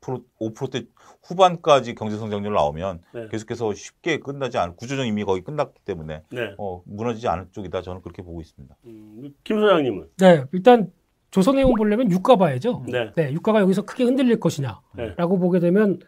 [0.00, 0.86] 6%, 5%대
[1.22, 3.28] 후반까지 경제 성장률 나오면 네.
[3.30, 6.22] 계속해서 쉽게 끝나지 않을, 구조적 이미 거의 끝났기 때문에.
[6.30, 6.54] 네.
[6.56, 7.82] 어, 무너지지 않을 쪽이다.
[7.82, 8.74] 저는 그렇게 보고 있습니다.
[8.86, 10.08] 음, 김 소장님은?
[10.18, 10.90] 네, 일단
[11.30, 12.84] 조선해운 보려면 유가 봐야죠.
[12.88, 13.12] 네.
[13.14, 13.32] 네.
[13.32, 15.14] 유가가 여기서 크게 흔들릴 것이냐라고 네.
[15.16, 15.98] 보게 되면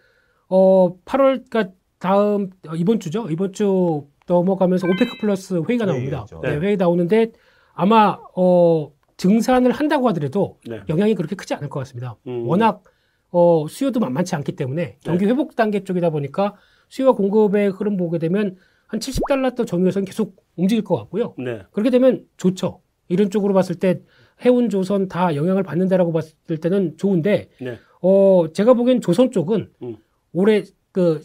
[0.49, 3.29] 어 8월 그러니까 다음 어, 이번 주죠.
[3.31, 6.27] 이번 주 넘어가면서 오페크 플러스 회의가 나옵니다.
[6.43, 7.33] 네, 네, 회의 나오는데
[7.75, 10.81] 아마 어 증산을 한다고 하더라도 네.
[10.89, 12.17] 영향이 그렇게 크지 않을 것 같습니다.
[12.27, 12.49] 음.
[12.49, 12.83] 워낙
[13.31, 15.31] 어 수요도 만만치 않기 때문에 경기 네.
[15.31, 16.55] 회복 단계 쪽이다 보니까
[16.89, 21.35] 수요와 공급의 흐름 보게 되면 한 70달러 또 전후에서는 계속 움직일 것 같고요.
[21.39, 21.63] 네.
[21.71, 22.81] 그렇게 되면 좋죠.
[23.09, 24.01] 이런 쪽으로 봤을 때
[24.45, 27.79] 해운 조선 다 영향을 받는다라고 봤을 때는 좋은데 네.
[28.01, 29.97] 어 제가 보기엔 조선 쪽은 음.
[30.33, 31.21] 올해 그,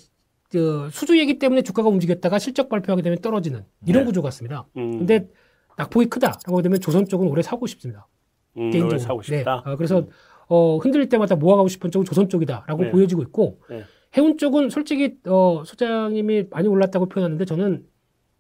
[0.56, 4.06] 그 수주 얘기 때문에 주가가 움직였다가 실적 발표하게 되면 떨어지는 이런 네.
[4.06, 4.66] 구조 같습니다.
[4.78, 5.00] 음.
[5.00, 5.28] 근데
[5.76, 8.08] 낙폭이 크다라고 되면 조선 쪽은 올해 사고 싶습니다.
[8.56, 9.64] 음, 개인적으로 사고 싶다.
[9.66, 9.72] 네.
[9.72, 10.08] 어, 그래서 음.
[10.48, 12.92] 어, 흔들릴 때마다 모아가고 싶은 쪽은 조선 쪽이다라고 네.
[12.92, 13.84] 보여지고 있고 네.
[14.16, 17.84] 해운 쪽은 솔직히 어, 소장님이 많이 올랐다고 표현하는데 저는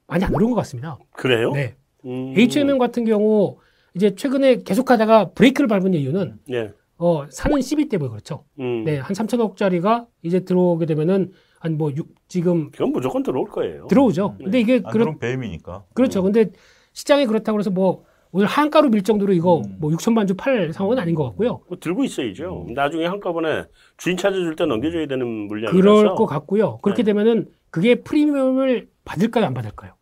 [0.07, 0.97] 많이 안 오른 것 같습니다.
[1.17, 1.51] 그래요?
[1.51, 1.75] 네.
[2.05, 2.33] 음.
[2.37, 3.57] H&M 같은 경우
[3.93, 6.71] 이제 최근에 계속하다가 브레이크를 밟은 이유는 예.
[6.97, 8.45] 어, 사는 시비 때문에 그렇죠.
[8.57, 8.85] 음.
[8.85, 11.33] 네, 한 3천억짜리가 이제 들어오게 되면은
[11.65, 11.91] 한뭐
[12.27, 13.87] 지금 그건 무조건 들어올 거예요.
[13.87, 14.35] 들어오죠.
[14.37, 14.43] 네.
[14.45, 15.85] 근데 이게 그런 배임이니까.
[15.93, 16.19] 그렇죠.
[16.21, 16.25] 음.
[16.31, 16.51] 근데
[16.93, 19.77] 시장이 그렇다고 해서 뭐 오늘 한가로 밀 정도로 이거 음.
[19.79, 21.61] 뭐 6천만 주 팔 상황은 아닌 것 같고요.
[21.67, 22.65] 뭐 들고 있어야죠.
[22.67, 22.73] 음.
[22.73, 23.63] 나중에 한꺼번에
[23.97, 25.75] 주인 찾아줄 때 넘겨줘야 되는 물량이라서.
[25.81, 26.77] 그럴 것 같고요.
[26.81, 27.11] 그렇게 네.
[27.13, 29.93] 되면은 그게 프리미엄을 받을까요, 안 받을까요?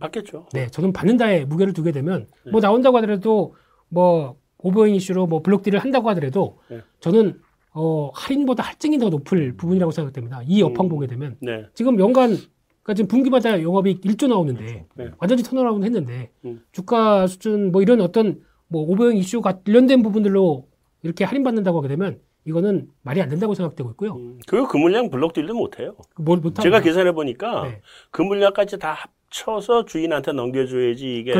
[0.00, 0.46] 받겠죠.
[0.52, 2.50] 네, 저는 받는다에 무게를 두게 되면 네.
[2.52, 3.54] 뭐 나온다고 하더라도
[3.88, 6.82] 뭐 overhang issue로 뭐 block deal을 한다고 하더라도 네.
[7.00, 7.40] 저는
[7.74, 10.42] 어, 할인보다 할증이 더 높을 부분이라고 생각됩니다.
[10.46, 10.88] 이 여팡 음.
[10.88, 11.66] 보게 되면 네.
[11.74, 12.36] 지금 연간
[12.82, 15.10] 그러니까 지금 분기마다 영업이익 1조 나오는데 네.
[15.18, 16.62] 완전히 turnaround 했는데 음.
[16.72, 20.66] 주가 수준 뭐 이런 어떤 뭐 오버행 이슈가 관련된 부분들로
[21.02, 24.14] 이렇게 할인 받는다고 하게 되면 이거는 말이 안 된다고 생각되고 있고요.
[24.16, 25.96] 음, 그, 그 물량 블록 딜도 못해요.
[26.16, 26.62] 뭘 못하고.
[26.62, 27.82] 제가 계산해 보니까 네.
[28.10, 31.32] 그 물량까지 다합 쳐서 주인한테 넘겨줘야지 이게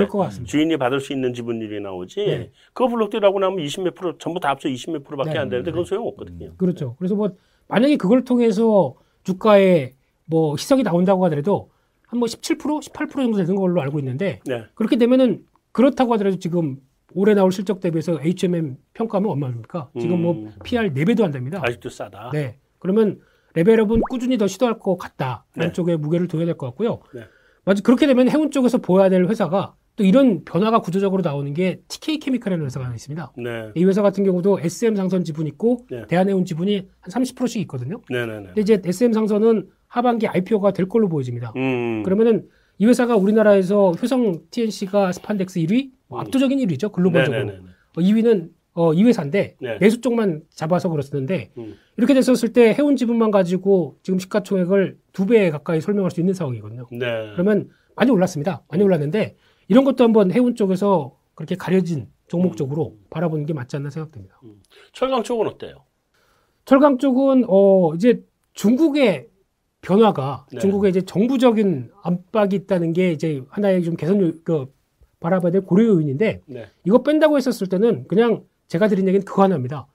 [0.44, 2.24] 주인이 받을 수 있는 지분율이 나오지.
[2.26, 2.50] 네.
[2.72, 5.38] 그거 블록딜하고 나면 20몇 프로 전부 다 합쳐 20몇 프로밖에 네.
[5.38, 6.54] 안 되는데 그건 소용없거든요.
[6.56, 6.96] 그렇죠.
[6.98, 7.30] 그래서 뭐
[7.68, 9.94] 만약에 그걸 통해서 주가에
[10.26, 11.70] 뭐 희석이 나온다고 하더라도
[12.06, 14.64] 한 뭐 17%, 18% 정도 되는 걸로 알고 있는데 네.
[14.74, 16.76] 그렇게 되면은 그렇다고 하더라도 지금
[17.14, 19.90] 올해 나올 실적 대비해서 HMM 평가하면 얼마입니까?
[19.98, 20.52] 지금 뭐 음.
[20.64, 21.60] PR 4배도 안 됩니다.
[21.62, 22.30] 아직도 싸다.
[22.32, 22.56] 네.
[22.78, 23.20] 그러면
[23.54, 25.44] 레벨업은 꾸준히 더 시도할 것 같다.
[25.54, 25.72] 라는 네.
[25.72, 27.00] 쪽에 무게를 둬야 될 것 같고요.
[27.68, 27.70] 네.
[27.70, 27.82] 맞아.
[27.82, 32.64] 그렇게 되면 해운 쪽에서 보여야 될 회사가 또 이런 변화가 구조적으로 나오는 게 TK 케미칼이라는
[32.64, 33.32] 회사가 있습니다.
[33.36, 33.72] 네.
[33.74, 36.06] 이 회사 같은 경우도 SM 상선 지분 있고 네.
[36.06, 38.00] 대한해운 지분이 한 30%씩 있거든요.
[38.08, 38.46] 네, 네, 네.
[38.46, 41.52] 근데 이제 SM 상선은 하반기 IPO가 될 걸로 보여집니다.
[41.56, 42.02] 음.
[42.04, 46.20] 그러면은 이 회사가 우리나라에서 효성 TNC가 스판덱스 1위, 뭐 음.
[46.20, 47.44] 압도적인 1위죠 글로벌적으로.
[47.44, 47.64] 네 네네.
[47.96, 49.78] 어, 2위는 어, 이 회사인데 네.
[49.78, 51.74] 내수 쪽만 잡아서 그렇었는데 음.
[51.96, 56.86] 이렇게 됐었을 때 해운 지분만 가지고 지금 시가총액을 두 배 가까이 설명할 수 있는 상황이거든요.
[56.92, 57.32] 네.
[57.32, 58.62] 그러면 많이 올랐습니다.
[58.68, 59.34] 많이 올랐는데
[59.66, 63.04] 이런 것도 한번 해운 쪽에서 그렇게 가려진 종목적으로 음.
[63.10, 64.38] 바라보는 게 맞지 않나 생각됩니다.
[64.44, 64.60] 음.
[64.92, 65.84] 철강 쪽은 어때요?
[66.64, 69.28] 철강 쪽은 어 이제 중국의
[69.80, 70.58] 변화가 네.
[70.60, 74.66] 중국의 이제 정부적인 압박이 있다는 게 이제 하나의 좀 개선 그
[75.20, 76.66] 바라봐야 될 고려 요인인데 네.
[76.84, 79.86] 이거 뺀다고 했었을 때는 그냥 제가 드린 얘기는 그거 하나입니다.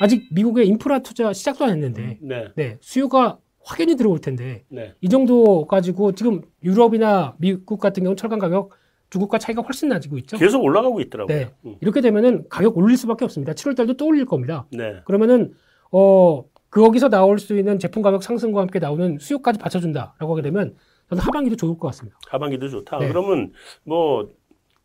[0.00, 2.48] 아직 미국의 인프라 투자 시작도 안 했는데 음, 네.
[2.54, 2.78] 네.
[2.80, 4.94] 수요가 확연히 들어올 텐데 네.
[5.00, 8.70] 이 정도 가지고 지금 유럽이나 미국 같은 경우 철강 가격
[9.10, 10.38] 중국과 차이가 훨씬 나지고 있죠.
[10.38, 11.36] 계속 올라가고 있더라고요.
[11.36, 11.50] 네.
[11.66, 11.76] 음.
[11.80, 13.52] 이렇게 되면은 가격 올릴 수밖에 없습니다.
[13.52, 14.66] 7월 달도 또 올릴 겁니다.
[14.70, 15.00] 네.
[15.04, 15.52] 그러면은
[15.90, 20.76] 어 거기서 나올 수 있는 제품 가격 상승과 함께 나오는 수요까지 받쳐준다라고 하게 되면
[21.08, 22.16] 저는 하반기도 좋을 것 같습니다.
[22.28, 23.00] 하반기도 좋다.
[23.00, 23.08] 네.
[23.08, 24.30] 그러면 뭐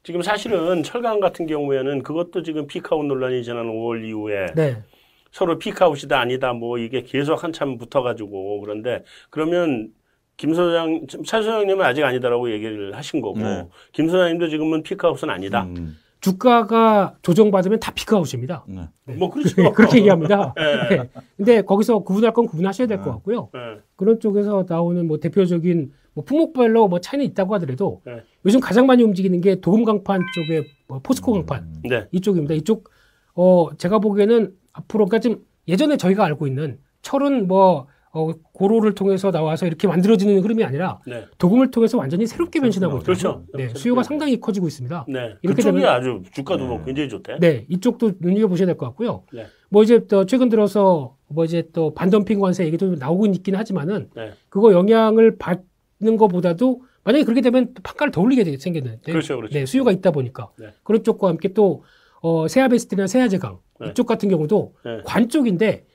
[0.06, 4.84] 지금 사실은 철강 같은 경우에는 그것도 지금 피카웃 논란이 지난 5월 이후에 네.
[5.32, 9.90] 서로 피카웃이다 아니다 뭐 이게 계속 한참 붙어가지고 그런데 그러면
[10.38, 13.68] 김 소장, 차 소장님은 아직 아니다라고 얘기를 하신 거고 네.
[13.94, 15.64] 김 소장님도 지금은 피카웃은 아니다.
[15.64, 15.98] 음.
[16.22, 18.66] 주가가 조정받으면 다 피크아웃입니다.
[18.68, 18.82] 네.
[19.06, 19.16] 네.
[19.16, 19.72] 뭐 그렇죠.
[19.74, 20.54] 그렇게 얘기합니다.
[20.58, 20.98] 네.
[20.98, 21.10] 네.
[21.38, 23.12] 근데 거기서 구분할 건 구분하셔야 될것 네.
[23.12, 23.50] 같고요.
[23.54, 23.60] 네.
[23.96, 28.24] 그런 쪽에서 나오는 뭐 대표적인 뭐 품목별로 뭐 차이는 있다고 하더라도 네.
[28.46, 32.06] 요즘 가장 많이 움직이는 게 도금 강판 쪽에 뭐 포스코 강판 음.
[32.12, 32.56] 이쪽입니다.
[32.56, 32.90] 이쪽
[33.36, 39.30] 어 제가 보기에는 앞으로 그러니까 지금 예전에 저희가 알고 있는 철은 뭐 어, 고로를 통해서
[39.30, 41.26] 나와서 이렇게 만들어지는 흐름이 아니라 네.
[41.38, 43.06] 도금을 통해서 완전히 새롭게 변신하고 있죠.
[43.06, 43.44] 그렇죠.
[43.54, 45.06] 네, 수요가 상당히 커지고 있습니다.
[45.10, 45.36] 네.
[45.42, 46.86] 이렇게 되면 아주 주가도 뭐 네.
[46.86, 47.40] 굉장히 좋대.
[47.42, 49.24] 네, 이쪽도 눈여겨 보셔야 될 것 같고요.
[49.34, 49.48] 네.
[49.70, 54.32] 뭐 이제 또 최근 들어서 뭐 이제 또 반덤핑 관세 얘기도 나오고 있긴 하지만은 네.
[54.48, 55.64] 그거 영향을 받
[56.02, 59.54] 는 것보다도 만약에 그렇게 되면 판가를 더 올리게 생겼는데 그렇죠, 그렇죠.
[59.54, 60.74] 네, 수요가 있다 보니까 네.
[60.84, 61.84] 그런 쪽과 함께 또
[62.22, 64.74] 어, 세아베스트나 세아제강 이쪽 같은 경우도
[65.06, 65.86] 관 쪽인데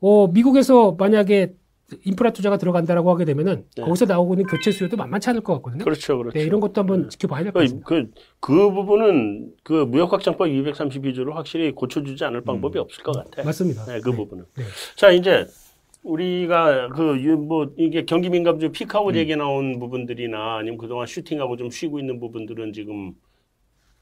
[0.00, 1.54] 어, 미국에서 만약에
[2.04, 3.82] 인프라 투자가 들어간다라고 하게 되면은 네.
[3.82, 5.84] 거기서 나오고 있는 교체 수요도 만만치 않을 것 같거든요.
[5.84, 6.38] 그렇죠, 그렇죠.
[6.38, 7.08] 네, 이런 것도 한번 네.
[7.08, 7.86] 지켜봐야 될것 그, 같습니다.
[7.88, 12.82] 그, 그 부분은 그 무역확장법 232조를 확실히 고쳐주지 않을 방법이 음.
[12.82, 13.42] 없을 것 같아.
[13.42, 13.86] 맞습니다.
[13.86, 14.16] 네, 그 네.
[14.16, 14.44] 부분은.
[14.56, 14.64] 네.
[14.96, 15.46] 자, 이제
[16.02, 19.18] 우리가 그 뭐 이게 경기 민감주 피카웃 음.
[19.18, 23.14] 얘기 나온 부분들이나 아니면 그동안 슈팅하고 좀 쉬고 있는 부분들은 지금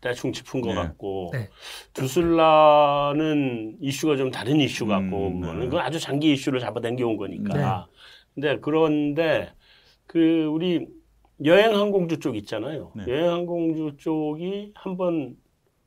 [0.01, 0.75] 대충 짚은 것 네.
[0.75, 1.49] 같고 네.
[1.95, 5.65] 두슬라는 이슈가 좀 다른 이슈 같고 음, 네.
[5.65, 7.55] 그건 아주 장기 이슈를 잡아당겨 온 거니까.
[7.55, 7.93] 네.
[8.35, 9.53] 근데 그런데
[10.07, 10.87] 그 우리
[11.45, 12.93] 여행항공주 쪽 있잖아요.
[12.95, 13.05] 네.
[13.09, 15.37] 여행항공주 쪽이 한번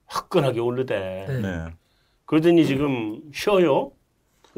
[0.08, 1.26] 화끈하게 오르대.
[1.28, 1.42] 네.
[1.42, 1.66] 네.
[2.26, 3.92] 그러더니 지금 쉬어요.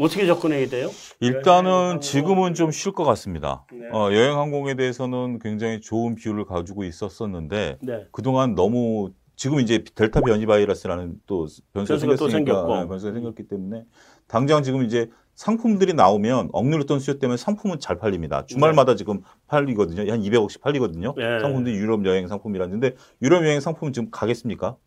[0.02, 0.90] 어떻게 접근해야 돼요?
[1.20, 3.66] 일단은 지금은 좀 쉴 것 같습니다.
[3.72, 3.88] 네.
[3.94, 8.08] 어, 여행 항공에 대해서는 굉장히 좋은 비율을 가지고 있었었는데 네.
[8.12, 13.84] 그동안 너무 지금 이제 델타 변이 바이러스라는 또 변수가 생겼으니까 네, 변수가 생겼기 때문에
[14.28, 18.46] 당장 지금 이제 상품들이 나오면 억눌렸던 수요 때문에 상품은 잘 팔립니다.
[18.48, 18.98] 주말마다 네.
[18.98, 20.12] 지금 팔리거든요.
[20.12, 21.14] 한 200억씩 팔리거든요.
[21.16, 21.40] 네.
[21.40, 24.78] 상품들이 유럽 여행 상품이라는데 유럽 여행 상품은 지금 가겠습니까?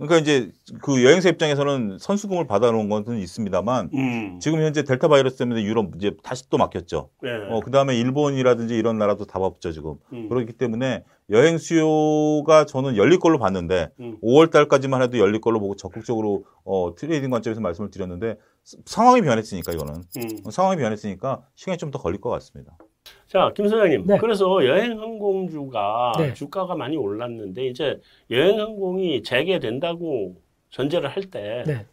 [0.00, 4.38] 그러니까 이제 그 여행사 입장에서는 선수금을 받아놓은 것은 있습니다만 음.
[4.40, 7.10] 지금 현재 델타 바이러스 때문에 유럽 이제 다시 또 막혔죠.
[7.22, 7.30] 네.
[7.50, 9.96] 어, 그 다음에 일본이라든지 이런 나라도 답 없죠 지금.
[10.14, 10.28] 음.
[10.30, 14.18] 그렇기 때문에 여행 수요가 저는 열릴 걸로 봤는데 음.
[14.22, 18.36] 5월 달까지만 해도 열릴 걸로 보고 적극적으로 어, trading 관점에서 말씀을 드렸는데
[18.86, 20.50] 상황이 변했으니까 이거는 음.
[20.50, 22.76] 상황이 변했으니까 시간이 좀 더 걸릴 것 같습니다.
[23.28, 24.06] 자, 김 소장님.
[24.06, 24.18] 네.
[24.18, 26.34] 그래서 여행항공주가 네.
[26.34, 30.36] 주가가 많이 올랐는데 이제 여행항공이 재개된다고
[30.70, 31.86] 전제를 할 때, 네.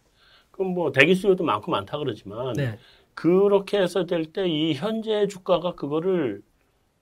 [0.50, 2.78] 그럼 뭐 대기 수요도 많고 많다 그러지만 네.
[3.14, 6.42] 그렇게 해서 될 때 이 현재 주가가 그거를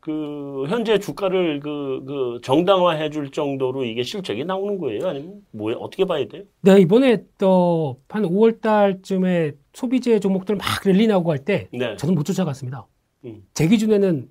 [0.00, 5.08] 그 현재 주가를 그, 그 정당화해 줄 정도로 이게 실적이 나오는 거예요?
[5.08, 6.44] 아니면 뭐 어떻게 봐야 돼요?
[6.60, 11.96] 네, 이번에 또한 5월 달쯤에 소비재 종목들 막 랠리 나오고 할때 네.
[11.96, 12.86] 저는 못 쫓아갔습니다.
[13.26, 13.42] 음.
[13.54, 14.28] 제 기준에는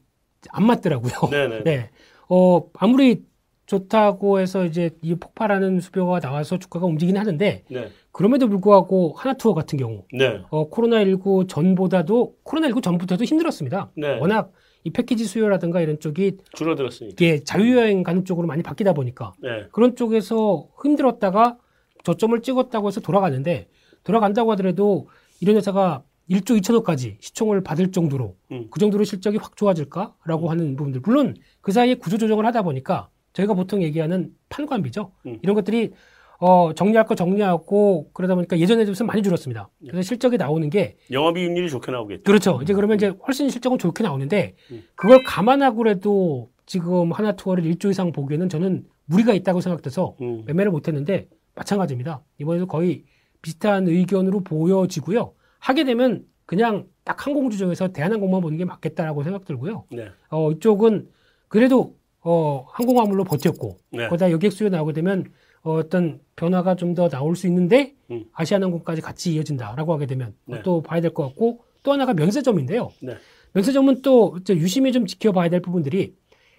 [0.49, 1.29] 안 맞더라고요.
[1.29, 1.63] 네네.
[1.65, 1.89] 네.
[2.29, 3.23] 어, 아무리
[3.65, 7.89] 좋다고 해서 이제 이 폭발하는 수표가 나와서 주가가 움직이긴 하는데 네.
[8.11, 10.41] 그럼에도 불구하고 하나투어 같은 경우 네.
[10.49, 13.91] 어, 코로나19 전보다도 코로나19 전부터도 힘들었습니다.
[13.95, 14.19] 네.
[14.19, 14.51] 워낙
[14.83, 19.65] 이 패키지 수요라든가 이런 쪽이 줄어들었으니까 예, 자유여행 가는 쪽으로 많이 바뀌다 보니까 네.
[19.71, 21.57] 그런 쪽에서 힘들었다가
[22.03, 23.67] 저점을 찍었다고 해서 돌아가는데
[24.03, 25.09] 돌아간다고 하더라도
[25.41, 28.67] 이런 회사가 1조 2천억까지 시총을 받을 정도로 음.
[28.71, 30.49] 그 정도로 실적이 확 좋아질까라고 음.
[30.49, 35.39] 하는 부분들 물론 그 사이에 구조 조정을 하다 보니까 저희가 보통 얘기하는 판관비죠 음.
[35.41, 35.91] 이런 것들이
[36.39, 39.69] 어, 정리할 거 정리하고 그러다 보니까 예전에 비해서 많이 줄었습니다.
[39.79, 39.91] 네.
[39.91, 42.23] 그래서 실적이 나오는 게 영업이익률이 좋게 나오겠죠.
[42.23, 42.59] 그렇죠.
[42.61, 44.83] 이제 그러면 이제 훨씬 실적은 좋게 나오는데 음.
[44.95, 50.43] 그걸 감안하고라도 지금 하나 투어를 1조 이상 보기에는 저는 무리가 있다고 생각돼서 음.
[50.45, 52.21] 매매를 못했는데 마찬가지입니다.
[52.39, 53.03] 이번에도 거의
[53.41, 55.33] 비슷한 의견으로 보여지고요.
[55.65, 59.85] 하게 되면 그냥 딱 항공주 중에서 대한항공만 보는 게 맞겠다라고 생각 들고요.
[59.91, 60.09] 네.
[60.29, 61.09] 어, 이쪽은
[61.47, 64.07] 그래도 어, 항공화물로 버텼고 네.
[64.07, 65.25] 거기다 여객 수요 나오게 되면
[65.63, 68.25] 어, 어떤 변화가 좀 더 나올 수 있는데 음.
[68.33, 70.61] 아시아항공까지 같이 이어진다라고 하게 되면 네.
[70.63, 72.91] 또 봐야 될 것 같고 또 하나가 면세점인데요.
[73.01, 73.15] 네.
[73.53, 76.13] 면세점은 또 유심히 좀 지켜봐야 될 부분들이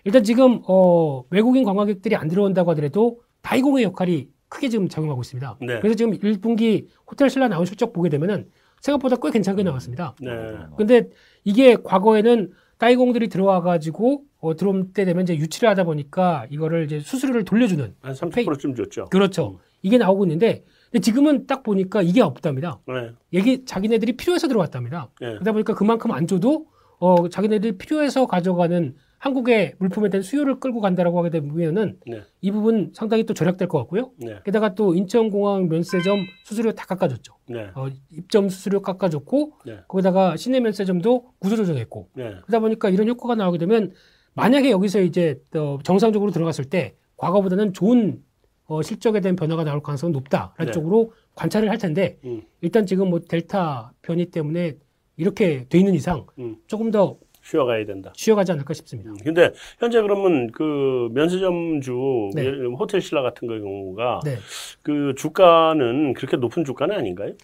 [0.04, 5.58] 일단 지금 어, 외국인 관광객들이 안 들어온다고 하더라도 다이공의 역할이 크게 지금 작용하고 있습니다.
[5.60, 5.78] 네.
[5.80, 10.14] 그래서 지금 1분기 호텔 신라 나온 실적 보게 되면은 생각보다 꽤 괜찮게 나왔습니다.
[10.20, 10.30] 네.
[10.76, 11.08] 근데
[11.44, 17.00] 이게 과거에는 따이공들이 들어와 가지고 어, 들어올 때 되면 이제 유치를 하다 보니까 이거를 이제
[17.00, 19.06] 수수료를 돌려주는 한 30%쯤 줬죠.
[19.06, 19.52] 그렇죠.
[19.52, 19.58] 음.
[19.82, 22.80] 이게 나오고 있는데 근데 지금은 딱 보니까 이게 없답니다.
[22.86, 23.10] 네.
[23.32, 25.10] 얘기 자기네들이 필요해서 들어왔답니다.
[25.20, 25.32] 네.
[25.32, 26.66] 그러다 보니까 그만큼 안 줘도
[26.98, 28.94] 어 자기네들이 필요해서 가져가는
[29.26, 32.22] 한국의 물품에 대한 수요를 끌고 간다라고 하게 되면은 네.
[32.40, 34.12] 이 부분 상당히 또 절약될 것 같고요.
[34.18, 34.38] 네.
[34.44, 37.34] 게다가 또 인천공항 면세점 수수료 다 깎아줬죠.
[37.48, 37.70] 네.
[37.74, 39.80] 어, 입점 수수료 깎아줬고 네.
[39.88, 42.36] 거기다가 시내 면세점도 구조 조정했고 네.
[42.42, 43.92] 그러다 보니까 이런 효과가 나오게 되면
[44.34, 48.22] 만약에 여기서 이제 또 정상적으로 들어갔을 때 과거보다는 좋은
[48.66, 50.70] 어, 실적에 대한 변화가 나올 가능성은 높다라는 네.
[50.70, 52.42] 쪽으로 관찰을 할 텐데 음.
[52.60, 54.76] 일단 지금 뭐 델타 변이 때문에
[55.16, 56.56] 이렇게 돼 있는 이상 음.
[56.66, 58.12] 조금 더 쉬어가야 된다.
[58.16, 59.10] 쉬어가지 않을까 싶습니다.
[59.10, 62.50] 음, 근데 현재 그러면 그 면세점주 네.
[62.78, 64.36] 호텔 신라 같은 경우가 네.
[64.82, 67.34] 그 주가는 그렇게 높은 주가는 아닌가요?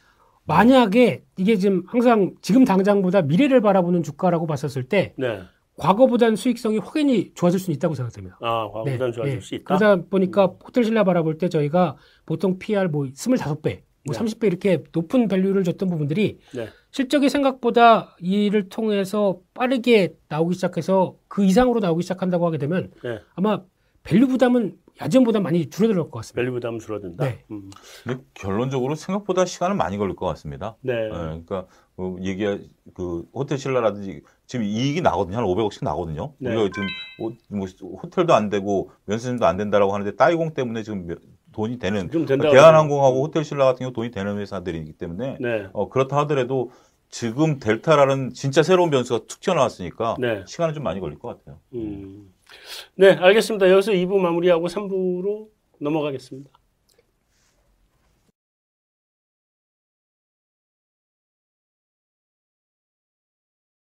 [0.45, 5.41] 만약에 이게 지금 항상 지금 당장보다 미래를 바라보는 주가라고 봤었을 때 네.
[5.77, 8.39] 과거보다는 수익성이 확연히 좋아질 수는 있다고 생각됩니다.
[8.41, 9.13] 아, 과거보다는 네.
[9.13, 9.41] 좋아질 네.
[9.41, 9.65] 수 있다.
[9.77, 10.57] 그러다 보니까 음.
[10.65, 15.89] 호텔 신라 바라볼 때 저희가 보통 PR 뭐 25배, 뭐 30배 이렇게 높은 밸류를 줬던
[15.89, 16.69] 부분들이 네.
[16.91, 23.21] 실적이 생각보다 이를 통해서 빠르게 나오기 시작해서 그 이상으로 나오기 시작한다고 하게 되면 네.
[23.35, 23.63] 아마
[24.03, 26.43] value 부담은 예전보다 많이 줄어들 것 같습니다.
[26.43, 27.25] value 부담은 줄어든다.
[27.25, 27.45] 네.
[27.51, 27.71] 음.
[28.05, 30.77] 근데 결론적으로 생각보다 시간은 많이 걸릴 것 같습니다.
[30.81, 30.95] 네.
[30.95, 32.45] 네 그러니까 뭐 얘기
[32.95, 35.39] 그 호텔 신라라든지 지금 이익이 나거든요.
[35.39, 36.35] 한 500억씩 나거든요.
[36.39, 36.51] 네.
[36.51, 36.87] 우리가 지금
[37.19, 37.67] 뭐
[38.03, 41.07] 호텔도 안 되고 면세점도 안 된다라고 하는데 따이공 때문에 지금
[41.53, 45.67] 돈이 되는 그러니까 대한항공하고 호텔 신라 같은 경우 돈이 되는 회사들이기 때문에 네.
[45.73, 46.71] 어, 그렇다 하더라도
[47.09, 50.43] 지금 델타라는 진짜 새로운 변수가 툭 튀어나왔으니까 네.
[50.47, 51.59] 시간은 좀 많이 걸릴 것 같아요.
[51.75, 52.33] 음.
[52.95, 53.71] 네, 알겠습니다.
[53.71, 56.51] 여기서 2부 마무리하고 3부로 넘어가겠습니다.